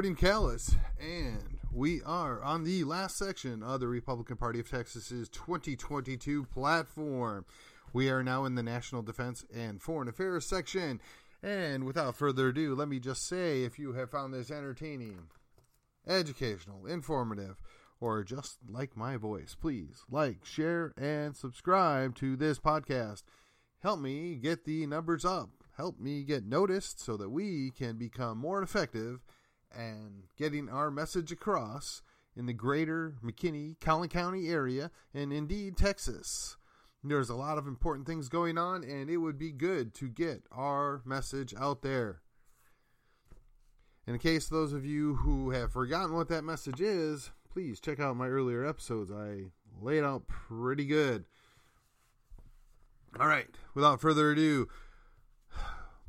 recording 0.00 0.16
Callus, 0.16 0.76
and 0.98 1.58
we 1.70 2.00
are 2.04 2.42
on 2.42 2.64
the 2.64 2.84
last 2.84 3.18
section 3.18 3.62
of 3.62 3.80
the 3.80 3.86
Republican 3.86 4.38
Party 4.38 4.58
of 4.58 4.70
Texas's 4.70 5.28
2022 5.28 6.44
platform. 6.44 7.44
We 7.92 8.08
are 8.08 8.22
now 8.22 8.46
in 8.46 8.54
the 8.54 8.62
National 8.62 9.02
Defense 9.02 9.44
and 9.54 9.82
Foreign 9.82 10.08
Affairs 10.08 10.46
section. 10.46 11.02
And 11.42 11.84
without 11.84 12.16
further 12.16 12.48
ado, 12.48 12.74
let 12.74 12.88
me 12.88 12.98
just 12.98 13.28
say 13.28 13.62
if 13.62 13.78
you 13.78 13.92
have 13.92 14.10
found 14.10 14.32
this 14.32 14.50
entertaining, 14.50 15.24
educational, 16.06 16.86
informative, 16.86 17.60
or 18.00 18.24
just 18.24 18.56
like 18.66 18.96
my 18.96 19.18
voice, 19.18 19.54
please 19.60 20.04
like, 20.10 20.46
share, 20.46 20.94
and 20.96 21.36
subscribe 21.36 22.14
to 22.14 22.36
this 22.36 22.58
podcast. 22.58 23.22
Help 23.82 24.00
me 24.00 24.36
get 24.36 24.64
the 24.64 24.86
numbers 24.86 25.26
up. 25.26 25.50
Help 25.76 26.00
me 26.00 26.22
get 26.22 26.46
noticed 26.46 27.04
so 27.04 27.18
that 27.18 27.28
we 27.28 27.70
can 27.76 27.98
become 27.98 28.38
more 28.38 28.62
effective 28.62 29.20
and 29.76 30.24
getting 30.36 30.68
our 30.68 30.90
message 30.90 31.32
across 31.32 32.02
in 32.36 32.46
the 32.46 32.52
greater 32.52 33.14
McKinney, 33.24 33.78
Collin 33.80 34.08
County 34.08 34.48
area, 34.48 34.90
and 35.12 35.32
indeed 35.32 35.76
Texas. 35.76 36.56
There's 37.02 37.30
a 37.30 37.34
lot 37.34 37.58
of 37.58 37.66
important 37.66 38.06
things 38.06 38.28
going 38.28 38.58
on, 38.58 38.84
and 38.84 39.08
it 39.08 39.16
would 39.16 39.38
be 39.38 39.52
good 39.52 39.94
to 39.94 40.08
get 40.08 40.42
our 40.52 41.00
message 41.04 41.54
out 41.58 41.82
there. 41.82 42.20
In 44.06 44.18
case 44.18 44.48
those 44.48 44.72
of 44.72 44.84
you 44.84 45.16
who 45.16 45.50
have 45.50 45.72
forgotten 45.72 46.14
what 46.14 46.28
that 46.28 46.44
message 46.44 46.80
is, 46.80 47.30
please 47.52 47.80
check 47.80 48.00
out 48.00 48.16
my 48.16 48.28
earlier 48.28 48.66
episodes. 48.66 49.10
I 49.10 49.50
lay 49.80 49.98
it 49.98 50.04
out 50.04 50.26
pretty 50.26 50.84
good. 50.84 51.24
All 53.18 53.26
right, 53.26 53.48
without 53.74 54.00
further 54.00 54.32
ado, 54.32 54.68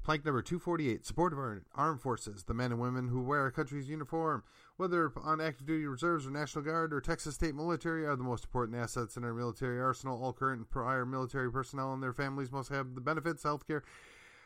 plank 0.04 0.26
number 0.26 0.42
248 0.42 1.06
support 1.06 1.34
of 1.34 1.40
our 1.40 1.64
armed 1.76 2.02
forces, 2.02 2.44
the 2.44 2.54
men 2.54 2.72
and 2.72 2.82
women 2.82 3.08
who 3.08 3.22
wear 3.22 3.42
our 3.42 3.52
country's 3.52 3.90
uniform, 3.90 4.44
whether 4.78 5.12
on 5.24 5.40
active 5.40 5.68
duty 5.68 5.86
reserves 5.86 6.26
or 6.26 6.32
National 6.32 6.64
Guard 6.64 6.94
or 6.94 7.02
Texas 7.02 7.36
State 7.36 7.56
Military, 7.56 8.06
are 8.06 8.16
the 8.16 8.24
most 8.24 8.46
important 8.46 8.78
assets 8.78 9.16
in 9.16 9.24
our 9.24 9.34
military 9.34 9.80
arsenal. 9.80 10.22
All 10.24 10.34
current 10.34 10.60
and 10.60 10.70
prior 10.70 11.06
military 11.06 11.52
personnel 11.52 11.94
and 11.94 12.02
their 12.02 12.14
families 12.14 12.52
must 12.52 12.70
have 12.70 12.96
the 12.96 13.02
benefits, 13.02 13.44
health 13.44 13.68
care, 13.68 13.84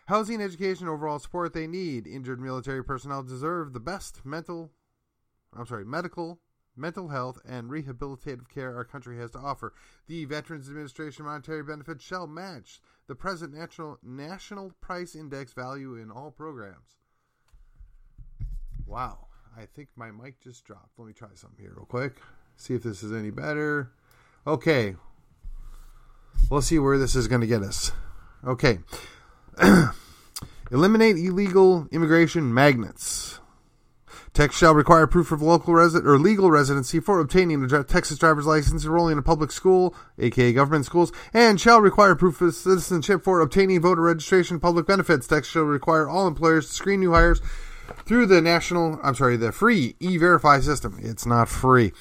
housing, 0.07 0.41
education, 0.41 0.87
overall 0.87 1.19
support 1.19 1.53
they 1.53 1.67
need. 1.67 2.05
Injured 2.07 2.39
military 2.39 2.83
personnel 2.83 3.23
deserve 3.23 3.73
the 3.73 3.79
best 3.79 4.25
mental, 4.25 4.71
I'm 5.57 5.65
sorry, 5.65 5.85
medical, 5.85 6.39
mental 6.77 7.07
health, 7.07 7.39
and 7.47 7.69
rehabilitative 7.69 8.49
care 8.49 8.75
our 8.75 8.83
country 8.83 9.17
has 9.17 9.31
to 9.31 9.39
offer. 9.39 9.73
The 10.07 10.25
Veterans 10.25 10.67
Administration 10.67 11.25
monetary 11.25 11.63
benefits 11.63 12.03
shall 12.03 12.27
match 12.27 12.81
the 13.07 13.15
present 13.15 13.53
national 13.53 13.97
national 14.03 14.71
price 14.81 15.15
index 15.15 15.53
value 15.53 15.95
in 15.95 16.11
all 16.11 16.31
programs. 16.31 16.97
Wow, 18.85 19.27
I 19.57 19.65
think 19.75 19.89
my 19.95 20.11
mic 20.11 20.39
just 20.41 20.65
dropped. 20.65 20.91
Let 20.97 21.07
me 21.07 21.13
try 21.13 21.29
something 21.33 21.59
here 21.59 21.73
real 21.75 21.85
quick. 21.85 22.17
See 22.57 22.73
if 22.73 22.83
this 22.83 23.03
is 23.03 23.11
any 23.11 23.31
better. 23.31 23.91
Okay. 24.45 24.95
Let's 26.51 26.67
see 26.67 26.77
where 26.77 26.97
this 26.97 27.15
is 27.15 27.27
going 27.27 27.41
to 27.41 27.47
get 27.47 27.63
us. 27.63 27.91
Okay. 28.45 28.79
Eliminate 30.71 31.17
illegal 31.17 31.87
immigration 31.91 32.53
magnets. 32.53 33.24
Texas 34.35 34.59
shall 34.59 34.75
require 34.75 35.07
proof 35.07 35.31
of 35.31 35.41
local 35.41 35.73
resident 35.73 36.05
or 36.05 36.19
legal 36.19 36.51
residency 36.51 36.99
for 36.99 37.21
obtaining 37.21 37.63
a 37.63 37.83
Texas 37.85 38.17
driver's 38.17 38.45
license, 38.45 38.83
enrolling 38.83 39.13
in 39.13 39.17
a 39.17 39.21
public 39.21 39.49
school, 39.49 39.95
aka 40.19 40.51
government 40.51 40.85
schools, 40.85 41.13
and 41.33 41.59
shall 41.59 41.79
require 41.79 42.15
proof 42.15 42.41
of 42.41 42.53
citizenship 42.53 43.23
for 43.23 43.39
obtaining 43.39 43.79
voter 43.79 44.01
registration, 44.01 44.59
public 44.59 44.85
benefits. 44.85 45.25
Texas 45.25 45.53
shall 45.53 45.63
require 45.63 46.09
all 46.09 46.27
employers 46.27 46.67
to 46.67 46.73
screen 46.73 46.99
new 46.99 47.13
hires 47.13 47.41
through 48.05 48.25
the 48.25 48.41
national, 48.41 48.99
I'm 49.01 49.15
sorry, 49.15 49.37
the 49.37 49.53
free 49.53 49.95
e-verify 50.01 50.59
system. 50.59 50.99
It's 51.01 51.25
not 51.25 51.47
free 51.47 51.93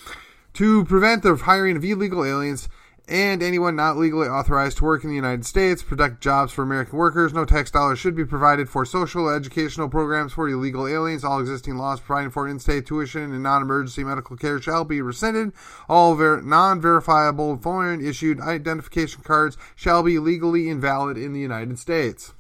to 0.55 0.85
prevent 0.87 1.23
the 1.23 1.37
hiring 1.37 1.77
of 1.77 1.85
illegal 1.85 2.25
aliens 2.25 2.69
and 3.07 3.43
anyone 3.43 3.77
not 3.77 3.99
legally 3.99 4.29
authorized 4.29 4.79
to 4.79 4.85
work 4.85 5.05
in 5.05 5.11
the 5.11 5.17
United 5.17 5.45
States, 5.45 5.83
protect 5.83 6.23
jobs 6.23 6.53
for 6.53 6.63
American 6.63 6.99
workers. 6.99 7.35
No 7.35 7.45
tax 7.45 7.71
dollars 7.71 7.99
should 7.99 8.17
be 8.17 8.25
provided 8.25 8.69
for 8.69 8.87
social 8.87 9.29
educational 9.29 9.91
programs 9.91 10.33
for 10.33 10.49
illegal 10.49 10.87
aliens. 10.87 11.23
All 11.23 11.39
existing 11.39 11.77
laws 11.77 12.01
providing 12.01 12.31
for 12.31 12.49
in-state 12.49 12.87
tuition 12.87 13.33
and 13.33 13.43
non-emergency 13.43 14.05
medical 14.05 14.37
care 14.37 14.61
shall 14.61 14.85
be 14.85 15.03
rescinded. 15.03 15.53
All 15.89 16.15
ver- 16.15 16.41
non-verifiable 16.41 17.59
foreign 17.59 18.05
issued 18.05 18.41
identification 18.41 19.23
cards 19.23 19.59
shall 19.77 20.03
be 20.03 20.19
legally 20.19 20.71
invalid 20.71 21.19
in 21.19 21.35
the 21.35 21.41
United 21.41 21.79
States. 21.79 22.33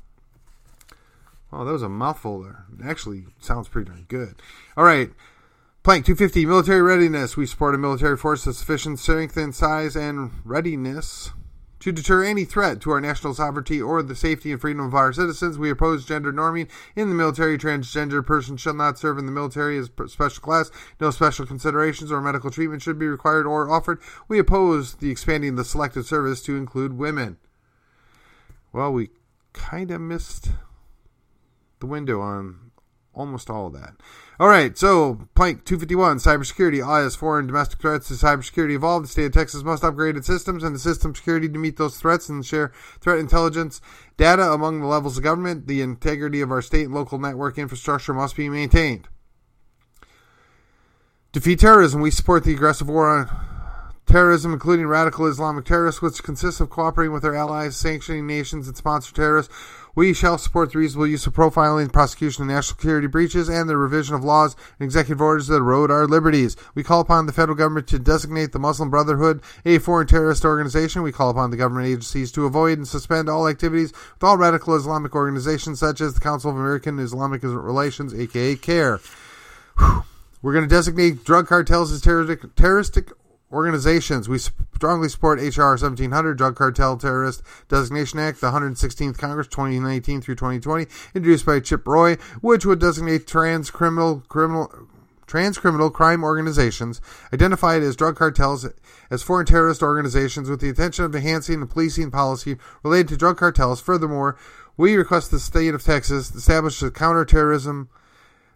Oh, 1.53 1.65
that 1.65 1.73
was 1.73 1.83
a 1.83 1.89
mouthful 1.89 2.43
there. 2.43 2.65
It 2.81 2.87
actually 2.87 3.27
sounds 3.39 3.69
pretty 3.69 3.91
darn 3.91 4.07
good. 4.09 4.41
All 4.77 4.85
right. 4.85 5.11
Plank 5.85 6.07
250, 6.07 6.47
military 6.47 6.81
readiness. 6.81 7.37
We 7.37 7.45
support 7.45 7.75
a 7.75 7.79
military 7.79 8.17
force 8.17 8.47
of 8.47 8.57
sufficient 8.57 8.99
strength 8.99 9.37
and 9.37 9.55
size 9.55 9.95
and 9.95 10.31
readiness 10.43 11.31
to 11.81 11.93
deter 11.93 12.25
any 12.25 12.47
threat 12.47 12.81
to 12.81 12.91
our 12.91 13.03
national 13.03 13.35
sovereignty 13.35 13.83
or 13.83 14.03
the 14.03 14.17
safety 14.17 14.51
and 14.51 14.59
freedom 14.59 14.87
of 14.87 14.95
our 14.95 15.13
citizens. 15.13 15.59
We 15.59 15.69
oppose 15.69 16.07
gender 16.07 16.33
norming 16.33 16.71
in 16.97 17.11
the 17.11 17.15
military. 17.15 17.59
Transgender 17.59 18.25
persons 18.25 18.63
shall 18.63 18.73
not 18.73 18.99
serve 18.99 19.19
in 19.19 19.27
the 19.27 19.31
military 19.31 19.77
as 19.77 19.91
special 20.07 20.41
class. 20.41 20.71
No 21.01 21.11
special 21.11 21.45
considerations 21.45 22.11
or 22.11 22.23
medical 22.23 22.51
treatment 22.51 22.81
should 22.81 22.99
be 22.99 23.07
required 23.07 23.45
or 23.45 23.71
offered. 23.71 24.01
We 24.27 24.39
oppose 24.39 24.95
the 24.95 25.11
expanding 25.11 25.57
the 25.57 25.67
selective 25.67 26.07
service 26.07 26.43
to 26.45 26.57
include 26.57 26.97
women. 26.97 27.37
Well, 28.73 28.91
we 28.91 29.11
kind 29.53 29.91
of 29.91 30.01
missed 30.01 30.49
the 31.81 31.87
window 31.87 32.23
on 32.23 32.71
almost 33.15 33.51
all 33.51 33.67
of 33.67 33.73
that. 33.75 33.95
All 34.41 34.49
right, 34.49 34.77
so 34.77 35.29
plank 35.35 35.65
251, 35.65 36.19
cybersecurity. 36.19 36.85
All 36.85 36.97
as 36.97 37.15
foreign 37.15 37.47
domestic 37.47 37.81
threats 37.81 38.09
to 38.09 38.15
cybersecurity 38.15 38.75
evolve, 38.75 39.03
the 39.03 39.09
state 39.09 39.27
of 39.27 39.33
Texas 39.33 39.63
must 39.63 39.85
upgrade 39.85 40.17
its 40.17 40.27
systems 40.27 40.65
and 40.65 40.75
the 40.75 40.81
system 40.81 41.15
security 41.15 41.49
to 41.49 41.59
meet 41.59 41.77
those 41.77 41.99
threats 41.99 42.29
and 42.29 42.45
share 42.45 42.73
threat 43.01 43.19
intelligence 43.19 43.81
data 44.17 44.51
among 44.51 44.81
the 44.81 44.87
levels 44.87 45.17
of 45.17 45.23
government. 45.23 45.69
The 45.69 45.83
integrity 45.83 46.41
of 46.41 46.51
our 46.51 46.63
state 46.63 46.87
and 46.87 46.95
local 46.95 47.19
network 47.19 47.59
infrastructure 47.59 48.13
must 48.13 48.37
be 48.37 48.49
maintained. 48.49 49.09
Defeat 51.33 51.61
terrorism. 51.61 52.01
We 52.01 52.11
support 52.11 52.45
the 52.45 52.55
aggressive 52.55 52.89
war 52.89 53.09
on 53.09 53.31
terrorism, 54.07 54.53
including 54.53 54.87
radical 54.87 55.27
Islamic 55.27 55.65
terrorists, 55.65 56.03
which 56.03 56.23
consists 56.23 56.61
of 56.61 56.71
cooperating 56.71 57.13
with 57.13 57.25
our 57.25 57.35
allies, 57.35 57.77
sanctioning 57.77 58.27
nations 58.27 58.69
and 58.69 58.77
sponsor 58.77 59.15
terrorists. 59.15 59.53
We 59.97 60.13
shall 60.13 60.39
support 60.39 60.73
the 60.73 60.79
reasonable 60.79 61.07
use 61.07 61.27
of 61.27 61.35
profiling, 61.35 61.93
prosecution 61.93 62.43
of 62.43 62.49
national 62.49 62.77
security 62.77 63.07
breaches, 63.07 63.49
and 63.49 63.69
the 63.69 63.77
revision 63.77 64.17
of 64.17 64.25
laws 64.25 64.57
and 64.81 64.85
executive 64.85 65.21
orders 65.21 65.47
that 65.47 65.57
erode 65.57 65.91
our 65.91 66.07
liberties. 66.07 66.57
We 66.75 66.83
call 66.83 67.01
upon 67.01 67.27
the 67.27 67.33
federal 67.33 67.57
government 67.57 67.87
to 67.89 68.01
designate 68.01 68.51
the 68.51 68.59
Muslim 68.59 68.91
Brotherhood 68.91 69.41
a 69.65 69.79
foreign 69.79 70.09
terrorist 70.09 70.45
organization. 70.45 71.03
We 71.03 71.13
call 71.13 71.31
upon 71.31 71.51
the 71.51 71.57
government 71.57 71.87
agencies 71.87 72.33
to 72.33 72.45
avoid 72.45 72.79
and 72.79 72.89
suspend 72.89 73.29
all 73.29 73.47
activities 73.47 73.93
with 73.93 74.25
all 74.25 74.37
radical 74.37 74.75
Islamic 74.75 75.15
organizations, 75.15 75.79
such 75.79 76.01
as 76.01 76.15
the 76.15 76.21
Council 76.21 76.51
of 76.51 76.57
American 76.57 76.99
Islamic 76.99 77.45
Relations, 77.45 78.13
aka 78.13 78.57
CAIR. 78.57 79.01
We're 80.43 80.53
going 80.53 80.65
to 80.65 80.69
designate 80.69 81.25
drug 81.25 81.47
cartels 81.47 81.93
as 81.93 82.01
terroristic 82.03 83.11
organizations. 83.55 84.29
We 84.29 84.39
strongly 84.39 85.09
support 85.09 85.39
HR 85.39 85.77
1700, 85.77 86.37
Drug 86.37 86.57
Cartel 86.57 86.97
Terrorist 86.97 87.43
Designation 87.69 88.19
Act, 88.19 88.41
the 88.41 88.51
116th 88.51 89.17
Congress, 89.17 89.47
2019 89.47 90.21
through 90.21 90.35
2020, 90.35 90.87
introduced 91.15 91.47
by 91.47 91.61
Chip 91.61 91.87
Roy, 91.87 92.17
which 92.41 92.67
would 92.67 92.81
designate 92.81 93.27
trans 93.27 93.71
criminal 93.71 94.23
criminal 94.29 94.89
trans 95.27 95.57
criminal 95.57 95.91
crime 95.91 96.23
organizations 96.23 97.01
identified 97.33 97.83
as 97.83 97.97
drug 97.97 98.17
cartels 98.17 98.69
as 99.11 99.23
foreign 99.23 99.47
terrorist 99.47 99.83
organizations 99.83 100.51
with 100.51 100.61
the 100.61 100.69
intention 100.69 101.05
of 101.05 101.15
enhancing 101.15 101.61
the 101.61 101.67
policing 101.67 102.11
policy 102.11 102.57
related 102.83 103.09
to 103.09 103.17
drug 103.17 103.39
cartels. 103.39 103.81
Furthermore, 103.81 104.37
we 104.77 104.97
request 104.97 105.31
the 105.31 105.39
state 105.39 105.75
of 105.75 105.83
Texas 105.83 106.35
establish 106.35 106.83
a 106.83 106.91
counterterrorism 106.91 107.89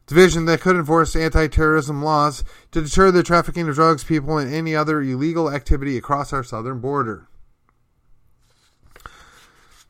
division 0.09 0.47
that 0.47 0.61
could 0.61 0.75
enforce 0.75 1.15
anti-terrorism 1.15 2.03
laws 2.03 2.43
to 2.73 2.83
deter 2.83 3.13
the 3.13 3.23
trafficking 3.23 3.69
of 3.69 3.75
drugs, 3.75 4.03
people, 4.03 4.39
and 4.39 4.53
any 4.53 4.75
other 4.75 5.01
illegal 5.03 5.51
activity 5.51 5.97
across 5.97 6.33
our 6.33 6.43
southern 6.43 6.81
border. 6.81 7.29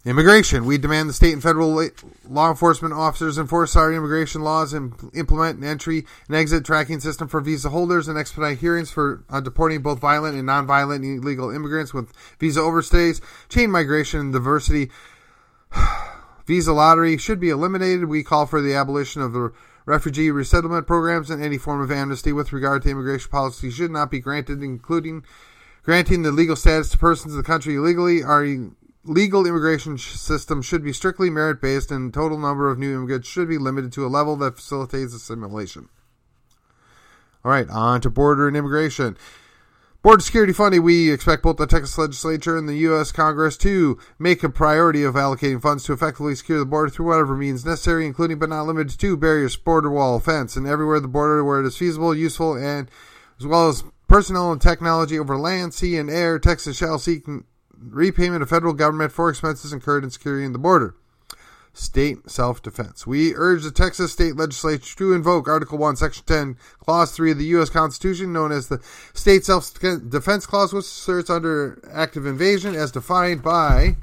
Immigration. 0.05 0.65
We 0.65 0.79
demand 0.79 1.09
the 1.09 1.13
state 1.13 1.33
and 1.33 1.43
federal 1.43 1.87
law 2.29 2.51
enforcement 2.51 2.95
officers 2.95 3.37
enforce 3.37 3.77
our 3.77 3.93
immigration 3.93 4.43
laws 4.43 4.73
and 4.73 4.95
implement 5.13 5.59
an 5.59 5.65
entry 5.65 6.07
and 6.29 6.37
exit 6.37 6.65
tracking 6.65 7.01
system 7.01 7.29
for 7.29 7.41
visa 7.41 7.69
holders 7.69 8.09
and 8.09 8.17
expedite 8.17 8.59
hearings 8.59 8.91
for 8.91 9.25
uh, 9.29 9.41
deporting 9.41 9.83
both 9.83 9.99
violent 9.99 10.37
and 10.37 10.49
nonviolent 10.49 11.05
illegal 11.05 11.51
immigrants 11.51 11.93
with 11.93 12.13
visa 12.39 12.61
overstays. 12.61 13.21
Chain 13.49 13.71
migration 13.71 14.21
and 14.21 14.33
diversity. 14.33 14.91
visa 16.47 16.73
lottery 16.73 17.19
should 17.19 17.41
be 17.41 17.51
eliminated. 17.51 18.07
We 18.07 18.23
call 18.23 18.47
for 18.47 18.63
the 18.63 18.75
abolition 18.75 19.21
of 19.21 19.33
the 19.33 19.53
refugee 19.89 20.31
resettlement 20.31 20.87
programs 20.87 21.31
and 21.31 21.43
any 21.43 21.57
form 21.57 21.81
of 21.81 21.91
amnesty 21.91 22.31
with 22.31 22.53
regard 22.53 22.83
to 22.83 22.91
immigration 22.91 23.31
policy 23.31 23.71
should 23.71 23.91
not 23.91 24.11
be 24.11 24.21
granted, 24.21 24.63
including 24.63 25.25
granting 25.83 26.23
the 26.23 26.31
legal 26.31 26.57
status 26.57 26.91
to 26.91 26.99
persons 26.99 27.33
in 27.33 27.39
the 27.39 27.43
country 27.43 27.75
illegally. 27.75 28.23
Our 28.23 28.71
legal 29.05 29.47
immigration 29.47 29.97
system 29.97 30.61
should 30.61 30.85
be 30.85 30.93
strictly 30.93 31.31
merit 31.31 31.63
based, 31.63 31.91
and 31.91 32.13
total 32.13 32.39
number 32.39 32.71
of 32.71 32.79
new 32.79 32.95
immigrants 32.95 33.29
should 33.29 33.49
be 33.49 33.57
limited 33.57 33.91
to 33.95 34.05
a 34.05 34.09
level 34.09 34.37
that 34.37 34.57
facilitates 34.57 35.15
assimilation. 35.15 35.89
All 37.43 37.51
right, 37.51 37.69
on 37.71 38.03
to 38.03 38.11
border 38.11 38.47
and 38.47 38.59
immigration. 38.59 39.17
Border 40.01 40.23
security 40.23 40.53
funding, 40.53 40.85
we 40.85 41.11
expect 41.11 41.43
both 41.43 41.57
the 41.57 41.67
Texas 41.67 41.99
legislature 41.99 42.57
and 42.57 42.69
the 42.69 42.77
U.S. 42.77 43.11
Congress 43.11 43.57
to 43.59 43.99
make 44.17 44.45
a 44.45 44.49
priority 44.49 45.03
of 45.03 45.17
allocating 45.17 45.61
funds 45.61 45.83
to 45.85 45.93
effectively 45.93 46.37
secure 46.37 46.61
the 46.61 46.65
border 46.65 46.89
through 46.89 47.07
whatever 47.07 47.37
means 47.37 47.67
necessary, 47.67 48.07
including 48.07 48.39
but 48.39 48.49
not 48.49 48.63
limited 48.63 48.97
to 49.01 49.17
barriers, 49.17 49.57
border 49.57 49.91
wall, 49.91 50.21
fence, 50.21 50.55
and 50.55 50.69
everywhere 50.69 51.01
the 51.01 51.09
border 51.09 51.43
where 51.43 51.61
it 51.61 51.67
is 51.67 51.77
feasible, 51.77 52.15
useful, 52.15 52.55
and 52.55 52.89
as 53.41 53.47
well 53.47 53.69
as 53.69 53.83
personnel 54.07 54.53
and 54.53 54.61
technology 54.61 55.19
over 55.19 55.37
land, 55.37 55.75
sea, 55.75 55.97
and 55.97 56.09
air. 56.09 56.39
Texas 56.39 56.77
shall 56.77 57.01
seek 57.01 57.25
repayment 57.77 58.43
of 58.43 58.49
federal 58.49 58.75
government 58.75 59.11
for 59.11 59.29
expenses 59.29 59.73
incurred 59.73 60.05
in 60.05 60.11
securing 60.11 60.53
the 60.53 60.59
border 60.61 60.95
state 61.79 62.29
self 62.29 62.63
defense. 62.63 63.07
We 63.07 63.35
urge 63.35 63.63
the 63.63 63.71
Texas 63.71 64.13
state 64.13 64.37
legislature 64.37 64.97
to 64.97 65.13
invoke 65.13 65.49
Article 65.49 65.79
1, 65.79 65.97
Section 65.97 66.25
10, 66.27 66.57
Clause 66.81 67.13
3 67.13 67.33
of 67.33 67.39
the 67.39 67.45
U.S. 67.47 67.71
Constitution, 67.71 68.33
known 68.33 68.53
as 68.53 68.69
the 68.69 68.81
State 69.15 69.45
Self 69.45 69.73
Defense 69.75 70.47
Clause, 70.47 70.73
which 70.73 70.85
asserts 70.85 71.31
under 71.31 71.81
active 71.93 72.27
invasion 72.27 72.75
as 72.75 72.93
defined 72.93 73.43
by 73.43 73.97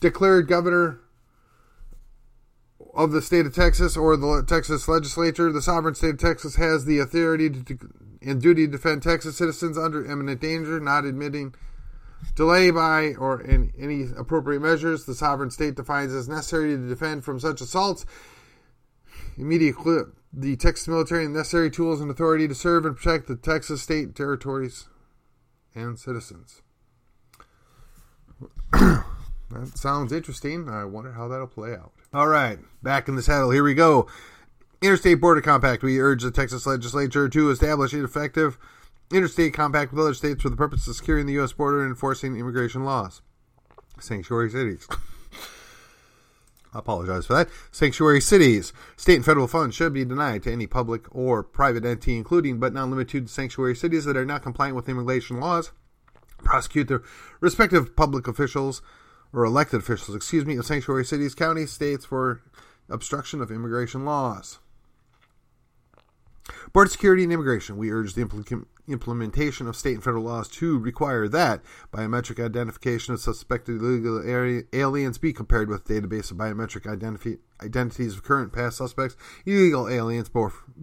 declared 0.00 0.48
governor 0.48 1.00
of 2.94 3.12
the 3.12 3.22
state 3.22 3.46
of 3.46 3.54
Texas 3.54 3.96
or 3.96 4.16
the 4.16 4.42
Texas 4.46 4.88
legislature. 4.88 5.52
The 5.52 5.62
sovereign 5.62 5.94
state 5.94 6.14
of 6.14 6.18
Texas 6.18 6.56
has 6.56 6.86
the 6.86 6.98
authority 6.98 7.50
to, 7.50 7.78
and 8.22 8.40
duty 8.40 8.66
to 8.66 8.72
defend 8.72 9.02
Texas 9.02 9.36
citizens 9.36 9.76
under 9.76 10.04
imminent 10.04 10.40
danger, 10.40 10.80
not 10.80 11.04
admitting 11.04 11.54
delay 12.34 12.70
by 12.70 13.14
or 13.14 13.40
in 13.40 13.72
any 13.78 14.04
appropriate 14.16 14.60
measures 14.60 15.04
the 15.04 15.14
sovereign 15.14 15.50
state 15.50 15.74
defines 15.74 16.12
as 16.12 16.28
necessary 16.28 16.76
to 16.76 16.88
defend 16.88 17.24
from 17.24 17.40
such 17.40 17.60
assaults 17.60 18.04
immediately 19.38 20.02
the 20.32 20.56
Texas 20.56 20.88
military 20.88 21.24
and 21.24 21.34
necessary 21.34 21.70
tools 21.70 22.00
and 22.00 22.10
authority 22.10 22.46
to 22.46 22.54
serve 22.54 22.84
and 22.84 22.96
protect 22.96 23.26
the 23.26 23.36
Texas 23.36 23.82
state 23.82 24.14
territories 24.14 24.88
and 25.74 25.98
citizens. 25.98 26.62
that 28.72 29.04
sounds 29.74 30.12
interesting. 30.12 30.68
I 30.68 30.84
wonder 30.84 31.12
how 31.12 31.28
that'll 31.28 31.46
play 31.46 31.72
out. 31.72 31.92
All 32.12 32.28
right, 32.28 32.58
back 32.82 33.08
in 33.08 33.16
the 33.16 33.22
saddle. 33.22 33.50
Here 33.50 33.64
we 33.64 33.74
go. 33.74 34.06
Interstate 34.82 35.20
Border 35.20 35.40
Compact. 35.40 35.82
We 35.82 36.00
urge 36.00 36.22
the 36.22 36.30
Texas 36.30 36.66
legislature 36.66 37.28
to 37.28 37.50
establish 37.50 37.92
an 37.94 38.04
effective 38.04 38.58
interstate 39.12 39.54
compact 39.54 39.92
with 39.92 40.00
other 40.00 40.14
states 40.14 40.42
for 40.42 40.48
the 40.48 40.56
purpose 40.56 40.86
of 40.86 40.96
securing 40.96 41.26
the 41.26 41.34
U.S. 41.34 41.52
border 41.52 41.82
and 41.82 41.90
enforcing 41.90 42.36
immigration 42.36 42.84
laws. 42.84 43.22
Sanctuary 43.98 44.50
cities. 44.50 44.86
I 46.74 46.80
apologize 46.80 47.26
for 47.26 47.34
that. 47.34 47.48
Sanctuary 47.70 48.20
cities. 48.20 48.72
State 48.96 49.16
and 49.16 49.24
federal 49.24 49.48
funds 49.48 49.74
should 49.74 49.94
be 49.94 50.04
denied 50.04 50.42
to 50.42 50.52
any 50.52 50.66
public 50.66 51.06
or 51.14 51.42
private 51.42 51.86
entity, 51.86 52.16
including 52.16 52.58
but 52.58 52.74
not 52.74 52.90
limited 52.90 53.26
to 53.26 53.32
sanctuary 53.32 53.74
cities 53.74 54.04
that 54.04 54.16
are 54.16 54.26
not 54.26 54.42
compliant 54.42 54.76
with 54.76 54.88
immigration 54.88 55.40
laws. 55.40 55.72
Prosecute 56.44 56.88
the 56.88 57.02
respective 57.40 57.96
public 57.96 58.28
officials 58.28 58.82
or 59.32 59.44
elected 59.44 59.80
officials, 59.80 60.14
excuse 60.14 60.44
me, 60.44 60.56
of 60.56 60.66
sanctuary 60.66 61.04
cities, 61.04 61.34
counties, 61.34 61.72
states 61.72 62.04
for 62.04 62.42
obstruction 62.90 63.40
of 63.40 63.50
immigration 63.50 64.04
laws. 64.04 64.58
Border 66.72 66.90
security 66.90 67.24
and 67.24 67.32
immigration. 67.32 67.76
We 67.76 67.90
urge 67.90 68.14
the 68.14 68.64
implementation 68.86 69.66
of 69.66 69.76
state 69.76 69.94
and 69.94 70.04
federal 70.04 70.24
laws 70.24 70.48
to 70.48 70.78
require 70.78 71.28
that 71.28 71.62
biometric 71.92 72.44
identification 72.44 73.14
of 73.14 73.20
suspected 73.20 73.80
illegal 73.80 74.22
aliens 74.72 75.18
be 75.18 75.32
compared 75.32 75.68
with 75.68 75.84
database 75.86 76.30
of 76.30 76.36
biometric 76.36 76.86
identities 77.60 78.14
of 78.14 78.22
current 78.22 78.52
past 78.52 78.76
suspects, 78.76 79.16
illegal 79.44 79.88
aliens 79.88 80.30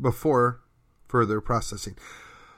before 0.01 0.62
further 1.07 1.39
processing. 1.39 1.95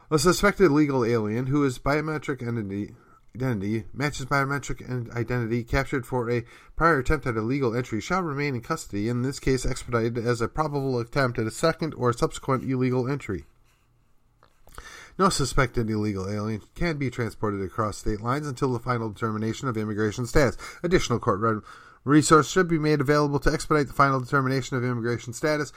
A 0.09 0.19
suspected 0.19 0.65
illegal 0.65 1.03
alien 1.03 1.47
who 1.47 1.63
is 1.63 1.79
biometric 1.79 2.45
entity 2.45 2.95
identity 3.35 3.85
matches 3.93 4.25
biometric 4.25 5.15
identity 5.15 5.63
captured 5.63 6.05
for 6.05 6.29
a 6.29 6.43
prior 6.75 6.99
attempt 6.99 7.27
at 7.27 7.35
illegal 7.35 7.75
entry 7.75 8.01
shall 8.01 8.21
remain 8.21 8.55
in 8.55 8.61
custody, 8.61 9.09
in 9.09 9.21
this 9.21 9.39
case 9.39 9.65
expedited 9.65 10.17
as 10.17 10.41
a 10.41 10.47
probable 10.47 10.99
attempt 10.99 11.37
at 11.37 11.47
a 11.47 11.51
second 11.51 11.93
or 11.95 12.13
subsequent 12.13 12.63
illegal 12.63 13.09
entry. 13.09 13.45
No 15.17 15.29
suspected 15.29 15.89
illegal 15.89 16.29
alien 16.29 16.61
can 16.75 16.97
be 16.97 17.09
transported 17.09 17.61
across 17.61 17.97
state 17.97 18.21
lines 18.21 18.47
until 18.47 18.73
the 18.73 18.79
final 18.79 19.09
determination 19.09 19.67
of 19.67 19.77
immigration 19.77 20.25
status. 20.25 20.57
Additional 20.83 21.19
court 21.19 21.63
resources 22.03 22.51
should 22.51 22.67
be 22.67 22.79
made 22.79 22.99
available 22.99 23.39
to 23.39 23.51
expedite 23.51 23.87
the 23.87 23.93
final 23.93 24.19
determination 24.19 24.75
of 24.75 24.83
immigration 24.83 25.31
status. 25.31 25.71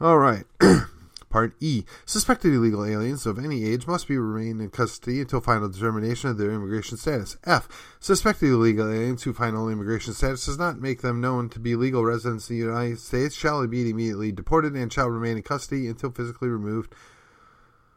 All 0.00 0.18
right. 0.18 0.44
Part 1.30 1.54
E. 1.60 1.84
Suspected 2.04 2.52
illegal 2.52 2.84
aliens 2.84 3.24
of 3.24 3.38
any 3.38 3.64
age 3.64 3.86
must 3.86 4.08
be 4.08 4.18
remain 4.18 4.60
in 4.60 4.68
custody 4.68 5.20
until 5.20 5.40
final 5.40 5.68
determination 5.68 6.28
of 6.28 6.38
their 6.38 6.50
immigration 6.50 6.98
status. 6.98 7.36
F. 7.44 7.68
Suspected 8.00 8.48
illegal 8.48 8.90
aliens 8.90 9.22
whose 9.22 9.36
final 9.36 9.68
immigration 9.68 10.12
status 10.12 10.46
does 10.46 10.58
not 10.58 10.80
make 10.80 11.02
them 11.02 11.20
known 11.20 11.48
to 11.50 11.60
be 11.60 11.76
legal 11.76 12.04
residents 12.04 12.44
of 12.44 12.48
the 12.48 12.56
United 12.56 12.98
States 12.98 13.36
shall 13.36 13.64
be 13.68 13.88
immediately 13.88 14.32
deported 14.32 14.74
and 14.74 14.92
shall 14.92 15.08
remain 15.08 15.36
in 15.36 15.42
custody 15.44 15.86
until 15.86 16.10
physically 16.10 16.48
removed 16.48 16.92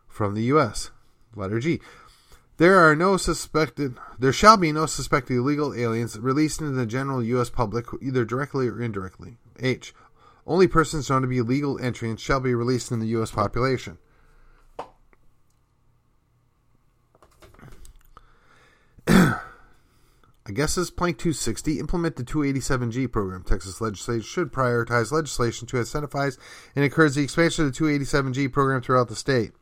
from 0.07 0.35
the 0.35 0.44
U.S. 0.44 0.91
Letter 1.35 1.59
G. 1.59 1.81
There 2.57 2.77
are 2.77 2.95
no 2.95 3.18
suspected. 3.18 3.97
There 4.19 4.31
shall 4.31 4.57
be 4.57 4.71
no 4.71 4.85
suspected 4.85 5.38
illegal 5.38 5.74
aliens 5.74 6.19
released 6.19 6.62
into 6.62 6.74
the 6.74 6.85
general 6.85 7.24
U.S. 7.24 7.50
public, 7.50 7.88
either 8.00 8.25
directly 8.25 8.68
or 8.68 8.80
indirectly. 8.80 9.38
H. 9.59 9.95
Only 10.45 10.68
persons 10.68 11.10
known 11.10 11.22
to 11.22 11.28
be 11.28 11.42
legal 11.42 11.80
entrants 11.80 12.22
shall 12.22 12.40
be 12.40 12.54
released 12.54 12.92
in 12.92 13.00
the 13.00 13.07
U.S. 13.07 13.31
population. 13.31 13.98
I 19.07 19.40
guess 20.54 20.76
this 20.76 20.90
Plank 20.90 21.18
260 21.18 21.80
implement 21.80 22.18
the 22.18 22.23
287G 22.23 23.09
program. 23.09 23.44
Texas 23.44 23.80
legislators 23.80 24.26
should 24.26 24.52
prioritize 24.52 25.14
legislation 25.14 25.66
to 25.68 25.78
incentivize 25.78 26.38
and 26.76 26.83
encourage 26.83 27.16
the 27.16 27.23
expansion 27.23 27.66
of 27.66 27.73
the 27.73 27.80
287G 27.80 28.52
program 28.52 28.81
throughout 28.81 29.07
the 29.07 29.16
state. 29.16 29.54